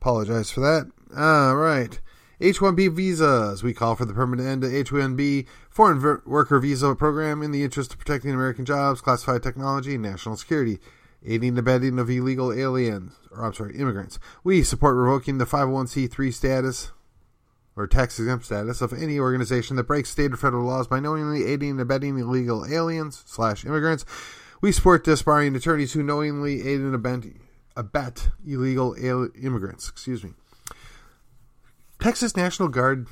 Apologize 0.00 0.50
for 0.50 0.60
that. 0.60 0.90
All 1.16 1.56
right. 1.56 2.00
H-1B 2.40 2.94
visas. 2.94 3.62
We 3.62 3.72
call 3.72 3.94
for 3.94 4.04
the 4.04 4.14
permanent 4.14 4.48
end 4.48 4.62
to 4.62 4.76
H-1B 4.76 5.46
foreign 5.70 6.20
worker 6.26 6.58
visa 6.58 6.94
program 6.94 7.42
in 7.42 7.52
the 7.52 7.62
interest 7.62 7.92
of 7.92 7.98
protecting 7.98 8.32
American 8.32 8.64
jobs, 8.64 9.00
classified 9.00 9.42
technology, 9.42 9.94
and 9.94 10.02
national 10.02 10.36
security, 10.36 10.78
aiding 11.24 11.50
and 11.50 11.58
abetting 11.58 11.98
of 11.98 12.10
illegal 12.10 12.52
aliens, 12.52 13.12
or 13.30 13.44
I'm 13.44 13.54
sorry, 13.54 13.76
immigrants. 13.76 14.18
We 14.42 14.62
support 14.62 14.96
revoking 14.96 15.38
the 15.38 15.46
501c3 15.46 16.34
status 16.34 16.90
or 17.76 17.86
tax 17.86 18.18
exempt 18.18 18.44
status 18.44 18.80
of 18.80 18.92
any 18.92 19.18
organization 19.18 19.76
that 19.76 19.84
breaks 19.84 20.10
state 20.10 20.32
or 20.32 20.36
federal 20.36 20.64
laws 20.64 20.86
by 20.86 21.00
knowingly 21.00 21.44
aiding 21.44 21.70
and 21.70 21.80
abetting 21.80 22.18
illegal 22.18 22.66
aliens 22.66 23.22
slash 23.26 23.64
immigrants. 23.64 24.04
We 24.60 24.72
support 24.72 25.04
disbarring 25.04 25.54
attorneys 25.56 25.92
who 25.92 26.02
knowingly 26.02 26.66
aid 26.66 26.80
and 26.80 26.94
abet, 26.94 27.34
abet 27.76 28.28
illegal 28.46 28.94
immigrants. 28.94 29.88
Excuse 29.88 30.24
me. 30.24 30.34
Texas 32.04 32.36
National 32.36 32.68
Guard 32.68 33.06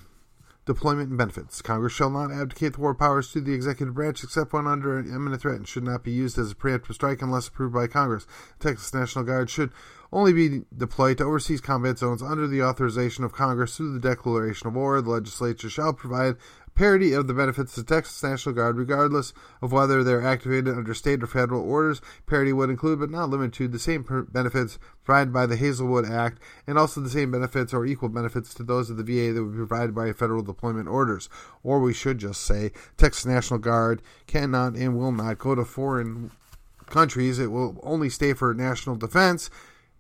deployment 0.67 1.09
and 1.09 1.17
benefits. 1.17 1.63
Congress 1.63 1.95
shall 1.95 2.11
not 2.11 2.31
abdicate 2.31 2.75
the 2.75 2.81
war 2.83 2.95
powers 2.95 3.33
to 3.33 3.41
the 3.41 3.55
executive 3.55 3.95
branch 3.95 4.23
except 4.23 4.53
when 4.53 4.67
under 4.67 4.99
an 4.99 5.07
imminent 5.07 5.41
threat 5.41 5.57
and 5.57 5.67
should 5.67 5.83
not 5.83 6.05
be 6.05 6.11
used 6.11 6.39
as 6.39 6.53
a 6.53 6.55
preemptive 6.55 6.93
strike 6.93 7.23
unless 7.23 7.49
approved 7.49 7.73
by 7.73 7.87
Congress. 7.87 8.27
The 8.59 8.69
Texas 8.69 8.93
National 8.93 9.25
Guard 9.25 9.49
should 9.49 9.71
only 10.13 10.35
be 10.35 10.67
deployed 10.77 11.17
to 11.17 11.25
overseas 11.25 11.63
combat 11.63 11.97
zones 11.97 12.23
under 12.23 12.47
the 12.47 12.63
authorization 12.63 13.25
of 13.25 13.33
Congress 13.33 13.79
through 13.79 13.95
the 13.95 14.09
declaration 14.09 14.69
of 14.69 14.75
war. 14.75 15.01
The 15.01 15.09
legislature 15.09 15.71
shall 15.71 15.95
provide 15.95 16.37
parity 16.75 17.12
of 17.12 17.26
the 17.26 17.35
benefits 17.35 17.75
to 17.75 17.85
Texas 17.85 18.23
National 18.23 18.55
Guard, 18.55 18.76
regardless 18.76 19.33
of 19.61 19.73
whether 19.73 20.02
they're 20.02 20.26
activated 20.26 20.76
under 20.76 20.95
state 20.95 21.23
or 21.23 21.26
federal 21.26 21.62
orders. 21.62 22.00
Parity 22.26 22.52
would 22.52 22.71
include, 22.71 23.00
but 23.00 23.11
not 23.11 23.31
limit 23.31 23.52
to, 23.55 23.69
the 23.69 23.79
same 23.79 24.05
benefits 24.31 24.79
provided 25.05 25.33
by 25.33 25.47
the 25.47 25.57
Hazelwood 25.57 26.07
Act, 26.07 26.41
and 26.67 26.79
also 26.79 27.00
the 27.00 27.11
same 27.11 27.31
benefits 27.31 27.75
or 27.75 27.85
equal 27.85 28.09
benefits 28.09 28.55
to 28.55 28.62
those 28.62 28.91
of 28.91 28.97
the 28.97 29.05
VA 29.05 29.33
that 29.33 29.43
would 29.43 29.52
be 29.52 29.59
provided 29.59 29.95
by 29.95 30.12
federal 30.12 30.43
deployment 30.43 30.88
orders. 30.88 31.29
Or 31.62 31.81
we 31.81 31.93
should 31.93 32.19
just 32.19 32.43
say 32.43 32.73
Texas 32.97 33.26
National 33.26 33.59
Guard 33.59 34.02
cannot 34.26 34.75
and 34.75 34.97
will 34.97 35.12
not 35.12 35.38
go 35.38 35.55
to 35.55 35.64
foreign 35.64 36.31
countries. 36.87 37.38
It 37.38 37.50
will 37.50 37.79
only 37.83 38.09
stay 38.09 38.33
for 38.33 38.55
national 38.55 38.97
defense. 38.97 39.50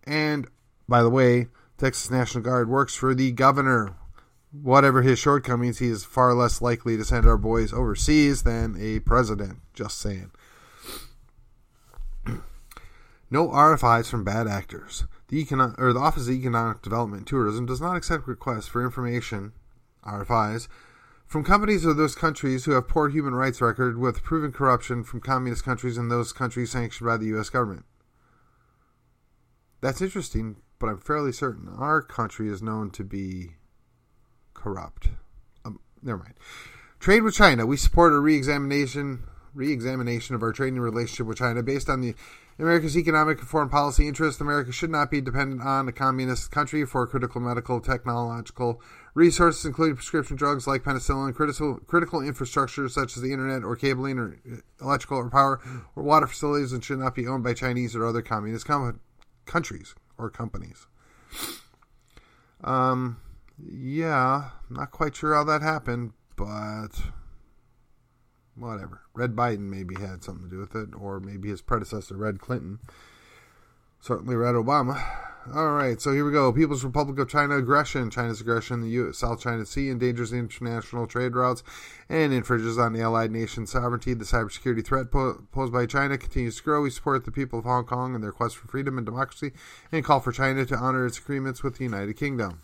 And 0.04 0.46
by 0.88 1.02
the 1.02 1.10
way, 1.10 1.48
Texas 1.78 2.10
National 2.10 2.44
Guard 2.44 2.68
works 2.68 2.94
for 2.94 3.14
the 3.14 3.32
governor 3.32 3.96
whatever 4.52 5.02
his 5.02 5.18
shortcomings, 5.18 5.78
he 5.78 5.88
is 5.88 6.04
far 6.04 6.34
less 6.34 6.60
likely 6.60 6.96
to 6.96 7.04
send 7.04 7.26
our 7.26 7.38
boys 7.38 7.72
overseas 7.72 8.42
than 8.42 8.76
a 8.78 9.00
president. 9.00 9.58
Just 9.72 9.98
saying. 9.98 10.30
no 13.30 13.48
RFIs 13.48 14.08
from 14.08 14.24
bad 14.24 14.46
actors. 14.46 15.06
The 15.28 15.46
or 15.78 15.94
the 15.94 15.98
Office 15.98 16.28
of 16.28 16.34
Economic 16.34 16.82
Development 16.82 17.26
Tourism 17.26 17.64
does 17.64 17.80
not 17.80 17.96
accept 17.96 18.28
requests 18.28 18.68
for 18.68 18.84
information 18.84 19.52
(RFIs) 20.04 20.68
from 21.26 21.42
companies 21.42 21.86
of 21.86 21.96
those 21.96 22.14
countries 22.14 22.66
who 22.66 22.72
have 22.72 22.88
poor 22.88 23.08
human 23.08 23.34
rights 23.34 23.62
record 23.62 23.96
with 23.96 24.22
proven 24.22 24.52
corruption 24.52 25.02
from 25.02 25.22
communist 25.22 25.64
countries 25.64 25.96
and 25.96 26.10
those 26.10 26.34
countries 26.34 26.72
sanctioned 26.72 27.06
by 27.08 27.16
the 27.16 27.28
U.S. 27.28 27.48
government. 27.48 27.86
That's 29.80 30.02
interesting, 30.02 30.56
but 30.78 30.88
I'm 30.88 30.98
fairly 30.98 31.32
certain 31.32 31.68
our 31.78 32.02
country 32.02 32.50
is 32.50 32.62
known 32.62 32.90
to 32.90 33.02
be 33.02 33.54
corrupt. 34.62 35.08
Um, 35.64 35.80
never 36.02 36.18
mind. 36.18 36.34
Trade 37.00 37.22
with 37.22 37.34
China. 37.34 37.66
We 37.66 37.76
support 37.76 38.12
a 38.12 38.20
re-examination 38.20 39.24
re-examination 39.54 40.34
of 40.34 40.42
our 40.42 40.52
trading 40.52 40.80
relationship 40.80 41.26
with 41.26 41.36
China 41.36 41.62
based 41.62 41.88
on 41.88 42.00
the 42.00 42.14
America's 42.58 42.96
economic 42.96 43.38
and 43.38 43.48
foreign 43.48 43.68
policy 43.68 44.08
interests. 44.08 44.40
America 44.40 44.72
should 44.72 44.88
not 44.90 45.10
be 45.10 45.20
dependent 45.20 45.60
on 45.60 45.88
a 45.88 45.92
communist 45.92 46.50
country 46.50 46.86
for 46.86 47.06
critical 47.06 47.40
medical 47.40 47.80
technological 47.80 48.80
resources, 49.14 49.64
including 49.64 49.96
prescription 49.96 50.36
drugs 50.36 50.66
like 50.66 50.84
penicillin, 50.84 51.34
critical 51.34 51.78
critical 51.86 52.22
infrastructure 52.22 52.88
such 52.88 53.16
as 53.16 53.22
the 53.22 53.32
internet 53.32 53.62
or 53.62 53.76
cabling 53.76 54.18
or 54.18 54.38
electrical 54.80 55.18
or 55.18 55.28
power 55.28 55.60
or 55.96 56.02
water 56.02 56.26
facilities, 56.26 56.72
and 56.72 56.84
should 56.84 56.98
not 56.98 57.14
be 57.14 57.26
owned 57.26 57.44
by 57.44 57.52
Chinese 57.52 57.94
or 57.96 58.06
other 58.06 58.22
communist 58.22 58.66
com- 58.66 59.00
countries 59.44 59.94
or 60.16 60.30
companies. 60.30 60.86
Um, 62.64 63.20
yeah, 63.58 64.50
not 64.70 64.90
quite 64.90 65.14
sure 65.16 65.34
how 65.34 65.44
that 65.44 65.62
happened, 65.62 66.12
but 66.36 66.90
whatever. 68.54 69.02
Red 69.14 69.32
Biden 69.32 69.70
maybe 69.70 69.94
had 69.96 70.22
something 70.22 70.48
to 70.48 70.50
do 70.50 70.60
with 70.60 70.74
it, 70.74 70.90
or 70.98 71.20
maybe 71.20 71.48
his 71.48 71.62
predecessor, 71.62 72.16
Red 72.16 72.40
Clinton. 72.40 72.78
Certainly 74.00 74.34
Red 74.34 74.54
Obama. 74.54 75.00
All 75.54 75.72
right, 75.72 76.00
so 76.00 76.12
here 76.12 76.24
we 76.24 76.30
go. 76.30 76.52
People's 76.52 76.84
Republic 76.84 77.18
of 77.18 77.28
China 77.28 77.56
aggression. 77.56 78.10
China's 78.10 78.40
aggression 78.40 78.74
in 78.74 78.80
the 78.82 78.88
U- 78.90 79.12
South 79.12 79.40
China 79.40 79.66
Sea 79.66 79.90
endangers 79.90 80.32
international 80.32 81.08
trade 81.08 81.34
routes 81.34 81.64
and 82.08 82.32
infringes 82.32 82.78
on 82.78 82.92
the 82.92 83.00
allied 83.00 83.32
nation's 83.32 83.72
sovereignty. 83.72 84.14
The 84.14 84.24
cybersecurity 84.24 84.84
threat 84.84 85.10
po- 85.10 85.44
posed 85.50 85.72
by 85.72 85.86
China 85.86 86.16
continues 86.16 86.56
to 86.56 86.62
grow. 86.62 86.82
We 86.82 86.90
support 86.90 87.24
the 87.24 87.32
people 87.32 87.58
of 87.58 87.64
Hong 87.64 87.84
Kong 87.84 88.14
and 88.14 88.22
their 88.22 88.30
quest 88.30 88.56
for 88.56 88.68
freedom 88.68 88.98
and 88.98 89.04
democracy 89.04 89.52
and 89.90 90.04
call 90.04 90.20
for 90.20 90.30
China 90.30 90.64
to 90.64 90.76
honor 90.76 91.06
its 91.06 91.18
agreements 91.18 91.64
with 91.64 91.78
the 91.78 91.84
United 91.84 92.16
Kingdom. 92.16 92.62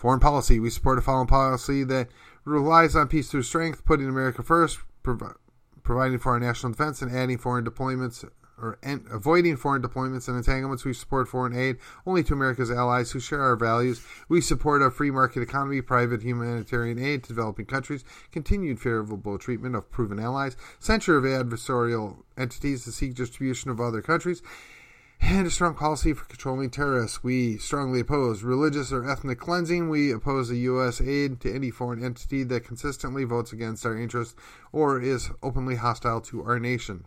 Foreign 0.00 0.18
policy. 0.18 0.58
We 0.58 0.70
support 0.70 0.96
a 0.96 1.02
foreign 1.02 1.26
policy 1.26 1.84
that 1.84 2.08
relies 2.46 2.96
on 2.96 3.08
peace 3.08 3.30
through 3.30 3.42
strength, 3.42 3.84
putting 3.84 4.08
America 4.08 4.42
first, 4.42 4.78
prov- 5.02 5.36
providing 5.82 6.18
for 6.18 6.32
our 6.32 6.40
national 6.40 6.72
defense, 6.72 7.02
and 7.02 7.14
adding 7.14 7.36
foreign 7.36 7.66
deployments 7.66 8.24
or 8.56 8.78
en- 8.82 9.04
avoiding 9.10 9.58
foreign 9.58 9.82
deployments 9.82 10.26
and 10.26 10.38
entanglements. 10.38 10.86
We 10.86 10.94
support 10.94 11.28
foreign 11.28 11.54
aid 11.54 11.76
only 12.06 12.22
to 12.24 12.32
America's 12.32 12.70
allies 12.70 13.10
who 13.10 13.20
share 13.20 13.42
our 13.42 13.56
values. 13.56 14.02
We 14.26 14.40
support 14.40 14.80
a 14.80 14.90
free 14.90 15.10
market 15.10 15.42
economy, 15.42 15.82
private 15.82 16.22
humanitarian 16.22 16.98
aid 16.98 17.24
to 17.24 17.28
developing 17.28 17.66
countries, 17.66 18.02
continued 18.32 18.80
favorable 18.80 19.36
treatment 19.36 19.76
of 19.76 19.90
proven 19.90 20.18
allies, 20.18 20.56
censure 20.78 21.18
of 21.18 21.24
adversarial 21.24 22.22
entities 22.38 22.84
to 22.84 22.92
seek 22.92 23.14
distribution 23.14 23.70
of 23.70 23.82
other 23.82 24.00
countries, 24.00 24.40
and 25.20 25.46
a 25.46 25.50
strong 25.50 25.74
policy 25.74 26.12
for 26.12 26.24
controlling 26.24 26.70
terrorists. 26.70 27.22
We 27.22 27.58
strongly 27.58 28.00
oppose 28.00 28.42
religious 28.42 28.92
or 28.92 29.08
ethnic 29.08 29.38
cleansing. 29.38 29.88
We 29.88 30.12
oppose 30.12 30.48
the 30.48 30.58
U.S. 30.58 31.00
aid 31.00 31.40
to 31.40 31.54
any 31.54 31.70
foreign 31.70 32.02
entity 32.02 32.42
that 32.44 32.64
consistently 32.64 33.24
votes 33.24 33.52
against 33.52 33.84
our 33.84 33.96
interests 33.96 34.34
or 34.72 35.00
is 35.00 35.30
openly 35.42 35.76
hostile 35.76 36.20
to 36.22 36.42
our 36.42 36.58
nation. 36.58 37.04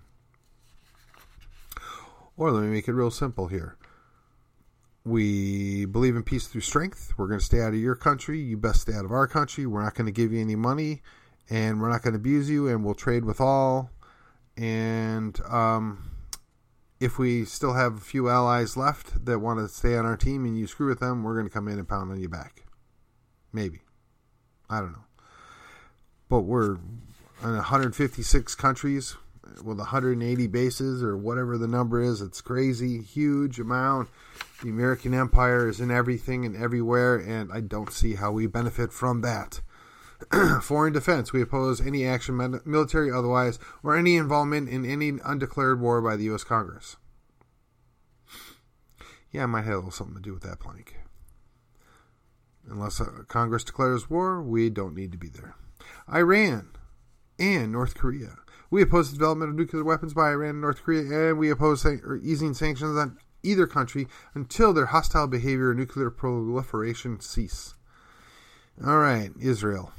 Or 2.38 2.52
let 2.52 2.64
me 2.64 2.70
make 2.70 2.88
it 2.88 2.94
real 2.94 3.12
simple 3.12 3.48
here. 3.48 3.78
We 5.06 5.86
believe 5.86 6.16
in 6.16 6.24
peace 6.24 6.48
through 6.48 6.62
strength. 6.62 7.14
We're 7.18 7.28
going 7.28 7.40
to 7.40 7.46
stay 7.46 7.62
out 7.62 7.74
of 7.74 7.80
your 7.80 7.96
country. 7.96 8.40
You 8.40 8.58
best 8.58 8.82
stay 8.82 8.94
out 8.94 9.06
of 9.06 9.12
our 9.12 9.28
country. 9.28 9.66
We're 9.66 9.84
not 9.84 9.96
going 9.96 10.06
to 10.06 10.14
give 10.14 10.32
you 10.32 10.40
any 10.40 10.56
money, 10.56 11.02
and 11.50 11.82
we're 11.82 11.90
not 11.90 12.04
going 12.04 12.14
to 12.14 12.20
abuse 12.20 12.50
you, 12.50 12.70
and 12.70 12.86
we'll 12.86 12.96
trade 12.96 13.26
with 13.26 13.42
all. 13.42 13.90
And, 14.56 15.38
um, 15.50 16.13
if 17.04 17.20
we 17.20 17.44
still 17.44 17.74
have 17.74 17.98
a 17.98 18.00
few 18.00 18.30
allies 18.30 18.78
left 18.78 19.26
that 19.26 19.40
want 19.40 19.60
to 19.60 19.68
stay 19.68 19.98
on 19.98 20.06
our 20.06 20.16
team 20.16 20.46
and 20.46 20.58
you 20.58 20.66
screw 20.66 20.88
with 20.88 21.02
them, 21.02 21.22
we're 21.22 21.34
going 21.34 21.46
to 21.46 21.54
come 21.54 21.68
in 21.68 21.78
and 21.78 21.88
pound 21.88 22.10
on 22.10 22.20
you 22.20 22.30
back. 22.30 22.64
Maybe. 23.52 23.82
I 24.70 24.80
don't 24.80 24.94
know. 24.94 25.04
But 26.30 26.42
we're 26.42 26.76
in 27.44 27.56
156 27.56 28.56
countries 28.56 29.18
with 29.62 29.80
180 29.80 30.48
bases 30.48 31.04
or 31.04 31.18
whatever 31.18 31.58
the 31.58 31.68
number 31.68 32.02
is. 32.02 32.22
It's 32.22 32.40
crazy, 32.40 33.02
huge 33.02 33.60
amount. 33.60 34.08
The 34.64 34.70
American 34.70 35.14
Empire 35.14 35.68
is 35.68 35.82
in 35.82 35.92
everything 35.92 36.46
and 36.46 36.56
everywhere, 36.56 37.18
and 37.18 37.52
I 37.52 37.60
don't 37.60 37.92
see 37.92 38.16
how 38.16 38.32
we 38.32 38.48
benefit 38.48 38.94
from 38.94 39.20
that. 39.22 39.60
Foreign 40.62 40.94
defense. 40.94 41.34
We 41.34 41.42
oppose 41.42 41.82
any 41.82 42.06
action, 42.06 42.62
military, 42.66 43.12
otherwise, 43.12 43.60
or 43.84 43.96
any 43.96 44.16
involvement 44.16 44.70
in 44.70 44.86
any 44.86 45.20
undeclared 45.24 45.80
war 45.80 46.02
by 46.02 46.16
the 46.16 46.26
U.S. 46.26 46.44
Congress. 46.44 46.98
Yeah, 49.32 49.44
I 49.44 49.48
might 49.48 49.66
have 49.66 49.74
a 49.74 49.78
little 49.78 49.92
something 49.92 50.16
to 50.16 50.22
do 50.22 50.34
with 50.34 50.44
that 50.44 50.60
plank. 50.60 50.96
Unless 52.70 53.02
uh, 53.02 53.24
Congress 53.28 53.64
declares 53.64 54.10
war, 54.10 54.42
we 54.42 54.70
don't 54.70 54.96
need 54.96 55.12
to 55.12 55.18
be 55.18 55.28
there. 55.28 55.56
Iran 56.08 56.70
and 57.40 57.72
North 57.72 57.96
Korea. 57.96 58.38
We 58.70 58.82
oppose 58.82 59.12
the 59.12 59.18
development 59.18 59.52
of 59.52 59.58
nuclear 59.58 59.84
weapons 59.84 60.14
by 60.14 60.30
Iran 60.30 60.52
and 60.52 60.62
North 60.62 60.84
Korea, 60.84 61.30
and 61.30 61.38
we 61.38 61.50
oppose 61.50 61.86
easing 62.24 62.54
sanctions 62.54 62.98
on 62.98 63.18
either 63.44 63.68
country 63.68 64.08
until 64.34 64.74
their 64.74 64.88
hostile 64.88 65.28
behavior 65.28 65.72
and 65.72 65.80
nuclear 65.80 66.10
proliferation 66.10 67.20
cease. 67.20 67.76
All 68.86 68.98
right, 68.98 69.32
Israel. 69.40 69.92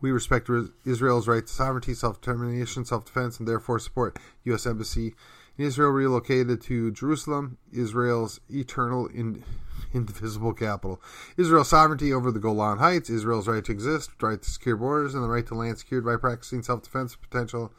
We 0.00 0.10
respect 0.10 0.50
Israel's 0.84 1.28
right 1.28 1.46
to 1.46 1.52
sovereignty, 1.52 1.94
self 1.94 2.20
determination, 2.20 2.84
self 2.84 3.04
defense, 3.04 3.38
and 3.38 3.48
therefore 3.48 3.78
support 3.78 4.18
U.S. 4.44 4.66
Embassy 4.66 5.14
in 5.58 5.64
Israel 5.64 5.90
relocated 5.90 6.60
to 6.62 6.90
Jerusalem, 6.90 7.58
Israel's 7.72 8.40
eternal, 8.50 9.06
in, 9.06 9.44
indivisible 9.94 10.54
capital. 10.54 11.00
Israel's 11.36 11.68
sovereignty 11.68 12.12
over 12.12 12.30
the 12.30 12.40
Golan 12.40 12.78
Heights, 12.78 13.10
Israel's 13.10 13.48
right 13.48 13.64
to 13.64 13.72
exist, 13.72 14.10
right 14.22 14.40
to 14.40 14.50
secure 14.50 14.76
borders, 14.76 15.14
and 15.14 15.22
the 15.22 15.28
right 15.28 15.46
to 15.46 15.54
land 15.54 15.78
secured 15.78 16.04
by 16.04 16.16
practicing 16.16 16.62
self 16.62 16.82
defense 16.82 17.16
potential 17.16 17.72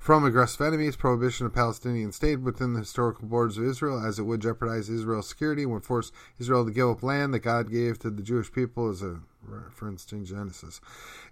from 0.00 0.24
aggressive 0.24 0.62
enemies, 0.62 0.96
prohibition 0.96 1.44
of 1.44 1.52
Palestinian 1.52 2.10
state 2.10 2.40
within 2.40 2.72
the 2.72 2.80
historical 2.80 3.28
borders 3.28 3.58
of 3.58 3.64
Israel, 3.64 4.02
as 4.04 4.18
it 4.18 4.22
would 4.22 4.40
jeopardize 4.40 4.88
Israel's 4.88 5.28
security 5.28 5.62
and 5.62 5.72
would 5.72 5.84
force 5.84 6.10
Israel 6.38 6.64
to 6.64 6.72
give 6.72 6.88
up 6.88 7.02
land 7.02 7.34
that 7.34 7.40
God 7.40 7.70
gave 7.70 7.98
to 7.98 8.08
the 8.08 8.22
Jewish 8.22 8.50
people 8.50 8.88
as 8.88 9.02
a 9.02 9.20
reference 9.42 10.06
to 10.06 10.24
Genesis. 10.24 10.80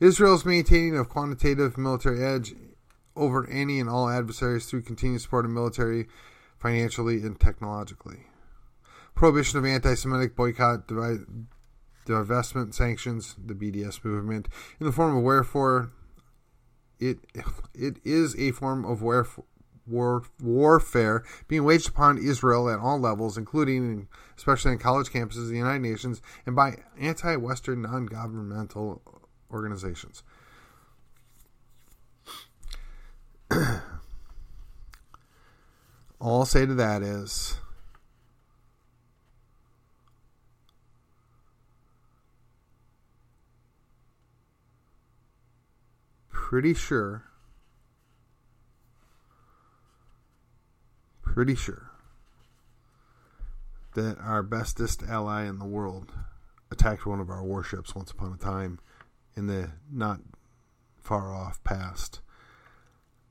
Israel's 0.00 0.44
maintaining 0.44 0.98
of 0.98 1.08
quantitative 1.08 1.78
military 1.78 2.22
edge 2.22 2.54
over 3.16 3.48
any 3.48 3.80
and 3.80 3.88
all 3.88 4.10
adversaries 4.10 4.66
through 4.66 4.82
continued 4.82 5.22
support 5.22 5.46
of 5.46 5.50
military, 5.50 6.06
financially, 6.58 7.22
and 7.22 7.40
technologically. 7.40 8.26
Prohibition 9.14 9.58
of 9.58 9.64
anti 9.64 9.94
Semitic 9.94 10.36
boycott, 10.36 10.86
divestment 12.06 12.74
sanctions, 12.74 13.34
the 13.42 13.54
BDS 13.54 14.04
movement, 14.04 14.46
in 14.78 14.84
the 14.84 14.92
form 14.92 15.16
of 15.16 15.22
wherefore 15.22 15.90
it 17.00 17.18
it 17.74 17.98
is 18.04 18.36
a 18.36 18.52
form 18.52 18.84
of 18.84 19.02
war, 19.02 19.26
war, 19.86 20.22
warfare 20.40 21.24
being 21.46 21.64
waged 21.64 21.88
upon 21.88 22.18
Israel 22.18 22.68
at 22.70 22.78
all 22.78 22.98
levels, 22.98 23.38
including 23.38 24.08
especially 24.36 24.72
in 24.72 24.78
college 24.78 25.08
campuses 25.08 25.42
of 25.42 25.48
the 25.48 25.56
United 25.56 25.82
Nations 25.82 26.22
and 26.46 26.54
by 26.54 26.78
anti-Western 26.98 27.82
non-governmental 27.82 29.02
organizations. 29.50 30.22
all 36.20 36.40
I'll 36.40 36.44
say 36.44 36.66
to 36.66 36.74
that 36.74 37.02
is. 37.02 37.56
Pretty 46.48 46.72
sure, 46.72 47.24
pretty 51.20 51.54
sure 51.54 51.90
that 53.94 54.16
our 54.18 54.42
bestest 54.42 55.02
ally 55.02 55.44
in 55.44 55.58
the 55.58 55.66
world 55.66 56.10
attacked 56.70 57.04
one 57.04 57.20
of 57.20 57.28
our 57.28 57.44
warships 57.44 57.94
once 57.94 58.10
upon 58.10 58.32
a 58.32 58.42
time 58.42 58.80
in 59.36 59.46
the 59.46 59.70
not 59.92 60.20
far 60.96 61.34
off 61.34 61.62
past. 61.64 62.22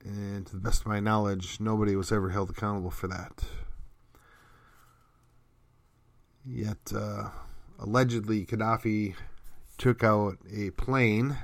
And 0.06 0.46
to 0.46 0.54
the 0.54 0.62
best 0.62 0.82
of 0.82 0.86
my 0.86 1.00
knowledge, 1.00 1.60
nobody 1.60 1.96
was 1.96 2.12
ever 2.12 2.30
held 2.30 2.52
accountable 2.52 2.92
for 2.92 3.08
that. 3.08 3.46
Yet, 6.46 6.94
uh, 6.96 7.30
allegedly, 7.80 8.46
Gaddafi 8.46 9.16
took 9.80 10.04
out 10.04 10.38
a 10.56 10.70
plane 10.70 11.36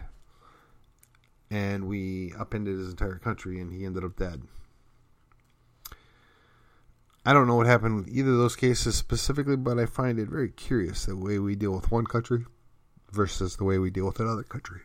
and 1.53 1.87
we 1.87 2.33
upended 2.39 2.79
his 2.79 2.89
entire 2.89 3.19
country, 3.19 3.61
and 3.61 3.71
he 3.71 3.85
ended 3.85 4.03
up 4.03 4.17
dead. 4.17 4.41
I 7.23 7.31
don't 7.31 7.45
know 7.45 7.55
what 7.55 7.67
happened 7.67 7.95
with 7.95 8.09
either 8.09 8.31
of 8.31 8.39
those 8.39 8.55
cases 8.55 8.95
specifically, 8.95 9.55
but 9.55 9.77
I 9.77 9.85
find 9.85 10.17
it 10.17 10.29
very 10.29 10.49
curious 10.49 11.05
the 11.05 11.15
way 11.15 11.37
we 11.37 11.55
deal 11.55 11.71
with 11.71 11.91
one 11.91 12.07
country 12.07 12.45
versus 13.11 13.55
the 13.55 13.65
way 13.65 13.77
we 13.77 13.91
deal 13.91 14.07
with 14.07 14.19
another 14.19 14.41
country. 14.41 14.81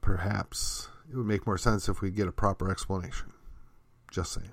Perhaps 0.00 0.88
it 1.08 1.16
would 1.16 1.26
make 1.26 1.46
more 1.46 1.56
sense 1.56 1.88
if 1.88 2.00
we 2.00 2.10
get 2.10 2.26
a 2.26 2.32
proper 2.32 2.72
explanation. 2.72 3.32
Just 4.10 4.32
saying. 4.32 4.50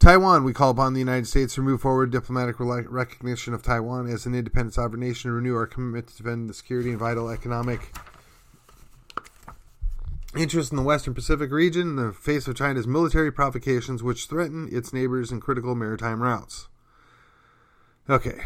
Taiwan, 0.00 0.42
we 0.42 0.52
call 0.52 0.70
upon 0.70 0.94
the 0.94 0.98
United 0.98 1.28
States 1.28 1.54
to 1.54 1.62
move 1.62 1.80
forward 1.80 2.10
diplomatic 2.10 2.56
recognition 2.58 3.54
of 3.54 3.62
Taiwan 3.62 4.08
as 4.08 4.26
an 4.26 4.34
independent 4.34 4.74
sovereign 4.74 5.00
nation 5.00 5.30
and 5.30 5.36
renew 5.36 5.54
our 5.54 5.68
commitment 5.68 6.08
to 6.08 6.16
defend 6.16 6.50
the 6.50 6.54
security 6.54 6.90
and 6.90 6.98
vital 6.98 7.28
economic 7.28 7.94
interest 10.36 10.72
in 10.72 10.76
the 10.76 10.82
Western 10.82 11.14
Pacific 11.14 11.50
region 11.50 11.82
in 11.82 11.96
the 11.96 12.12
face 12.12 12.48
of 12.48 12.56
China's 12.56 12.86
military 12.86 13.30
provocations, 13.30 14.02
which 14.02 14.26
threaten 14.26 14.68
its 14.70 14.92
neighbors 14.92 15.30
and 15.30 15.42
critical 15.42 15.74
maritime 15.74 16.22
routes. 16.22 16.68
Okay. 18.08 18.40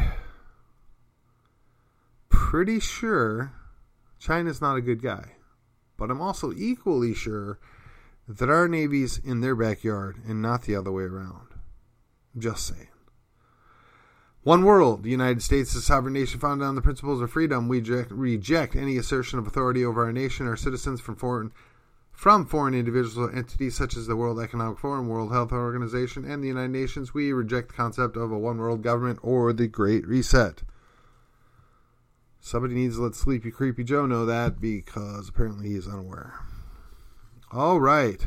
Pretty 2.28 2.80
sure 2.80 3.52
China's 4.18 4.60
not 4.60 4.76
a 4.76 4.82
good 4.82 5.02
guy, 5.02 5.32
but 5.96 6.10
I'm 6.10 6.20
also 6.20 6.52
equally 6.52 7.14
sure 7.14 7.58
that 8.28 8.50
our 8.50 8.66
Navy's 8.66 9.18
in 9.18 9.40
their 9.40 9.54
backyard 9.54 10.16
and 10.26 10.42
not 10.42 10.62
the 10.62 10.74
other 10.74 10.90
way 10.90 11.04
around. 11.04 11.48
Just 12.36 12.66
saying. 12.66 12.88
One 14.42 14.64
world, 14.64 15.02
the 15.02 15.10
United 15.10 15.42
States, 15.42 15.70
is 15.70 15.76
a 15.76 15.82
sovereign 15.82 16.14
nation 16.14 16.38
founded 16.38 16.66
on 16.66 16.76
the 16.76 16.82
principles 16.82 17.20
of 17.20 17.32
freedom. 17.32 17.66
We 17.66 17.78
reject, 17.78 18.10
reject 18.12 18.76
any 18.76 18.96
assertion 18.96 19.40
of 19.40 19.46
authority 19.46 19.84
over 19.84 20.04
our 20.04 20.12
nation 20.12 20.46
or 20.46 20.56
citizens 20.56 21.00
from 21.00 21.16
foreign 21.16 21.52
from 22.16 22.46
foreign 22.46 22.72
individuals 22.72 23.18
or 23.18 23.36
entities 23.36 23.76
such 23.76 23.94
as 23.94 24.06
the 24.06 24.16
World 24.16 24.40
Economic 24.40 24.78
Forum, 24.78 25.06
World 25.06 25.32
Health 25.32 25.52
Organization, 25.52 26.24
and 26.24 26.42
the 26.42 26.48
United 26.48 26.70
Nations. 26.70 27.12
We 27.12 27.30
reject 27.30 27.68
the 27.68 27.74
concept 27.74 28.16
of 28.16 28.32
a 28.32 28.38
one 28.38 28.56
world 28.56 28.82
government 28.82 29.18
or 29.22 29.52
the 29.52 29.68
Great 29.68 30.06
Reset. 30.08 30.62
Somebody 32.40 32.74
needs 32.74 32.96
to 32.96 33.02
let 33.02 33.14
Sleepy 33.14 33.50
Creepy 33.50 33.84
Joe 33.84 34.06
know 34.06 34.24
that 34.24 34.60
because 34.60 35.28
apparently 35.28 35.68
he 35.68 35.74
is 35.74 35.86
unaware. 35.86 36.40
All 37.52 37.80
right. 37.80 38.26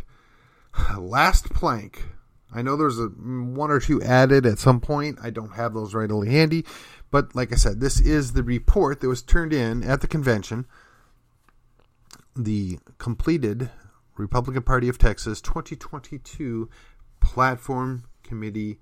Last 0.95 1.49
plank. 1.49 2.05
I 2.53 2.61
know 2.61 2.77
there's 2.77 2.99
a 2.99 3.07
one 3.07 3.71
or 3.71 3.79
two 3.79 4.03
added 4.03 4.45
at 4.45 4.59
some 4.59 4.79
point. 4.79 5.17
I 5.21 5.31
don't 5.31 5.55
have 5.55 5.73
those 5.73 5.95
readily 5.95 6.29
handy, 6.29 6.63
but 7.09 7.35
like 7.35 7.51
I 7.51 7.55
said, 7.55 7.79
this 7.79 7.99
is 7.99 8.33
the 8.33 8.43
report 8.43 9.01
that 9.01 9.07
was 9.07 9.23
turned 9.23 9.51
in 9.51 9.83
at 9.83 10.01
the 10.01 10.07
convention. 10.07 10.67
The 12.41 12.79
completed 12.99 13.69
Republican 14.15 14.63
Party 14.63 14.87
of 14.87 14.97
Texas 14.97 15.41
2022 15.41 16.69
Platform 17.19 18.05
Committee 18.23 18.79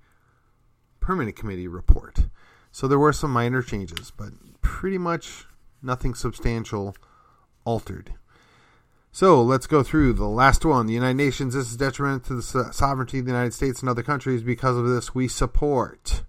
Permanent 1.00 1.34
Committee 1.34 1.66
report. 1.66 2.28
So 2.70 2.86
there 2.86 3.00
were 3.00 3.12
some 3.12 3.32
minor 3.32 3.62
changes, 3.62 4.12
but 4.16 4.28
pretty 4.62 4.96
much 4.96 5.46
nothing 5.82 6.14
substantial 6.14 6.94
altered. 7.64 8.14
So 9.10 9.42
let's 9.42 9.66
go 9.66 9.82
through 9.82 10.12
the 10.12 10.28
last 10.28 10.64
one. 10.64 10.86
The 10.86 10.94
United 10.94 11.16
Nations. 11.16 11.54
This 11.54 11.68
is 11.68 11.76
detrimental 11.76 12.20
to 12.28 12.34
the 12.36 12.72
sovereignty 12.72 13.18
of 13.18 13.24
the 13.24 13.32
United 13.32 13.54
States 13.54 13.80
and 13.80 13.88
other 13.88 14.04
countries. 14.04 14.44
Because 14.44 14.76
of 14.76 14.86
this, 14.86 15.16
we 15.16 15.26
support 15.26 16.22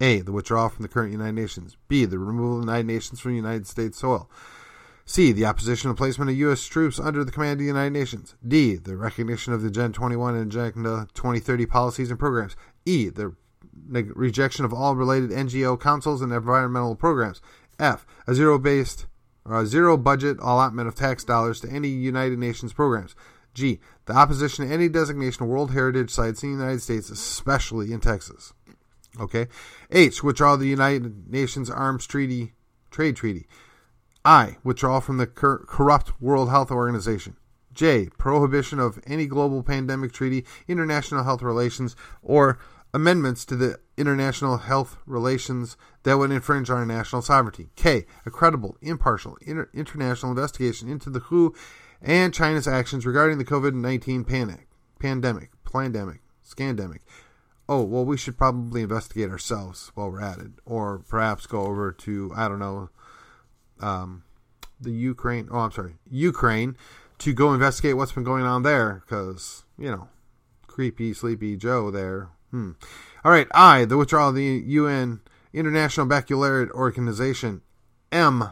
A. 0.00 0.20
The 0.20 0.32
withdrawal 0.32 0.68
from 0.70 0.82
the 0.82 0.88
current 0.88 1.12
United 1.12 1.40
Nations. 1.40 1.76
B. 1.86 2.06
The 2.06 2.18
removal 2.18 2.58
of 2.58 2.66
the 2.66 2.72
United 2.72 2.88
Nations 2.88 3.20
from 3.20 3.36
United 3.36 3.68
States 3.68 3.98
soil. 3.98 4.28
C. 5.04 5.32
The 5.32 5.46
opposition 5.46 5.90
and 5.90 5.98
placement 5.98 6.30
of 6.30 6.36
U.S. 6.38 6.64
troops 6.64 7.00
under 7.00 7.24
the 7.24 7.32
command 7.32 7.54
of 7.54 7.58
the 7.58 7.64
United 7.64 7.92
Nations. 7.92 8.34
D. 8.46 8.76
The 8.76 8.96
recognition 8.96 9.52
of 9.52 9.62
the 9.62 9.70
Gen 9.70 9.92
21 9.92 10.36
and 10.36 10.52
Agenda 10.52 11.08
2030 11.14 11.66
policies 11.66 12.10
and 12.10 12.18
programs. 12.18 12.56
E. 12.84 13.08
The 13.08 13.34
rejection 13.88 14.64
of 14.64 14.72
all 14.72 14.94
related 14.94 15.30
NGO 15.30 15.80
councils 15.80 16.22
and 16.22 16.32
environmental 16.32 16.94
programs. 16.94 17.40
F. 17.78 18.06
A 18.26 18.34
zero 18.34 18.58
based 18.58 19.06
or 19.44 19.60
a 19.60 19.66
zero 19.66 19.96
budget 19.96 20.38
allotment 20.40 20.88
of 20.88 20.94
tax 20.94 21.24
dollars 21.24 21.60
to 21.60 21.70
any 21.70 21.88
United 21.88 22.38
Nations 22.38 22.72
programs. 22.72 23.14
G. 23.54 23.80
The 24.06 24.14
opposition 24.14 24.66
to 24.66 24.72
any 24.72 24.88
designation 24.88 25.42
of 25.42 25.48
World 25.48 25.72
Heritage 25.72 26.10
Sites 26.10 26.42
in 26.42 26.56
the 26.56 26.62
United 26.62 26.80
States, 26.80 27.10
especially 27.10 27.92
in 27.92 28.00
Texas. 28.00 28.52
Okay. 29.20 29.48
H. 29.90 30.22
Withdraw 30.22 30.56
the 30.56 30.66
United 30.66 31.30
Nations 31.30 31.68
Arms 31.68 32.06
Treaty, 32.06 32.54
Trade 32.90 33.16
Treaty. 33.16 33.46
I. 34.24 34.56
Withdrawal 34.62 35.00
from 35.00 35.16
the 35.16 35.26
cor- 35.26 35.64
corrupt 35.66 36.20
World 36.20 36.50
Health 36.50 36.70
Organization. 36.70 37.36
J. 37.72 38.08
Prohibition 38.18 38.78
of 38.78 39.00
any 39.06 39.26
global 39.26 39.62
pandemic 39.62 40.12
treaty, 40.12 40.44
international 40.68 41.24
health 41.24 41.42
relations, 41.42 41.96
or 42.22 42.58
amendments 42.94 43.44
to 43.46 43.56
the 43.56 43.80
international 43.96 44.58
health 44.58 44.98
relations 45.06 45.76
that 46.02 46.18
would 46.18 46.30
infringe 46.30 46.70
our 46.70 46.84
national 46.84 47.22
sovereignty. 47.22 47.70
K. 47.76 48.06
A 48.26 48.30
credible, 48.30 48.76
impartial, 48.80 49.38
inter- 49.40 49.70
international 49.72 50.32
investigation 50.32 50.88
into 50.88 51.10
the 51.10 51.20
WHO 51.20 51.54
and 52.00 52.34
China's 52.34 52.68
actions 52.68 53.06
regarding 53.06 53.38
the 53.38 53.44
COVID 53.44 53.74
19 53.74 54.24
panic, 54.24 54.68
pandemic, 54.98 55.50
pandemic, 55.64 56.20
scandemic. 56.46 57.00
Oh, 57.68 57.82
well, 57.82 58.04
we 58.04 58.16
should 58.16 58.36
probably 58.36 58.82
investigate 58.82 59.30
ourselves 59.30 59.92
while 59.94 60.10
we're 60.10 60.20
at 60.20 60.38
it. 60.38 60.50
Or 60.66 60.98
perhaps 60.98 61.46
go 61.46 61.62
over 61.62 61.92
to, 61.92 62.32
I 62.34 62.48
don't 62.48 62.58
know, 62.58 62.90
um, 63.82 64.24
the 64.80 64.92
Ukraine. 64.92 65.48
Oh, 65.50 65.58
I'm 65.58 65.72
sorry, 65.72 65.94
Ukraine 66.10 66.76
to 67.18 67.32
go 67.32 67.52
investigate 67.52 67.96
what's 67.96 68.12
been 68.12 68.24
going 68.24 68.44
on 68.44 68.62
there 68.62 69.02
because, 69.06 69.64
you 69.78 69.90
know, 69.90 70.08
creepy, 70.66 71.14
sleepy 71.14 71.56
Joe 71.56 71.90
there 71.90 72.30
Hmm. 72.52 72.72
All 73.24 73.32
right. 73.32 73.48
I, 73.52 73.86
the 73.86 73.96
withdrawal 73.96 74.28
of 74.28 74.34
the 74.34 74.62
UN 74.66 75.20
International 75.52 76.06
Baccalaureate 76.06 76.70
Organization. 76.70 77.62
M, 78.12 78.50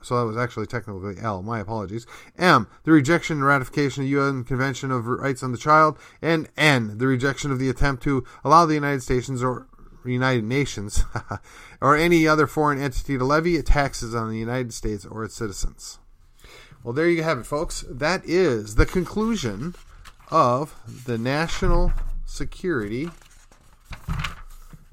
so 0.00 0.18
that 0.18 0.24
was 0.24 0.36
actually 0.38 0.66
technically 0.66 1.16
L. 1.20 1.42
My 1.42 1.60
apologies. 1.60 2.06
M, 2.38 2.66
the 2.84 2.92
rejection 2.92 3.36
and 3.36 3.46
ratification 3.46 4.02
of 4.02 4.06
the 4.06 4.16
UN 4.16 4.42
Convention 4.44 4.90
of 4.90 5.06
Rights 5.06 5.42
on 5.42 5.52
the 5.52 5.58
Child, 5.58 5.98
and 6.22 6.48
N, 6.56 6.96
the 6.96 7.06
rejection 7.06 7.52
of 7.52 7.58
the 7.58 7.68
attempt 7.68 8.02
to 8.04 8.24
allow 8.42 8.64
the 8.64 8.74
United 8.74 9.02
States 9.02 9.28
or 9.42 9.68
United 10.12 10.44
Nations 10.44 11.04
or 11.80 11.96
any 11.96 12.26
other 12.26 12.46
foreign 12.46 12.80
entity 12.80 13.18
to 13.18 13.24
levy 13.24 13.60
taxes 13.62 14.14
on 14.14 14.30
the 14.30 14.38
United 14.38 14.72
States 14.72 15.04
or 15.04 15.24
its 15.24 15.34
citizens. 15.34 15.98
Well, 16.82 16.92
there 16.92 17.08
you 17.08 17.22
have 17.22 17.38
it, 17.38 17.46
folks. 17.46 17.84
That 17.88 18.24
is 18.26 18.74
the 18.74 18.86
conclusion 18.86 19.74
of 20.30 20.74
the 21.06 21.16
national 21.16 21.92
security 22.26 23.10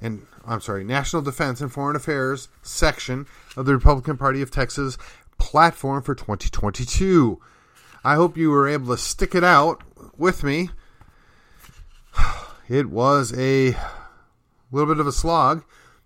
and 0.02 0.26
I'm 0.45 0.62
sorry, 0.62 0.84
National 0.84 1.21
Defense 1.21 1.62
and 1.62 1.71
Foreign 1.71 1.95
Affairs 1.95 2.50
section 2.63 3.28
of 3.56 3.65
the 3.65 3.74
Republican 3.74 4.17
Party 4.17 4.41
of 4.41 4.50
Texas 4.50 4.97
platform 5.38 6.02
for 6.02 6.15
2022. 6.15 7.39
I 8.04 8.15
hope 8.15 8.36
you 8.36 8.50
were 8.50 8.67
able 8.67 8.88
to 8.88 8.97
stick 8.97 9.36
it 9.36 9.43
out 9.43 9.84
with 10.17 10.43
me. 10.43 10.69
It 12.69 12.89
was 12.89 13.38
a 13.38 13.76
little 14.71 14.93
bit 14.93 14.99
of 14.99 15.07
a 15.07 15.12
slog, 15.12 15.63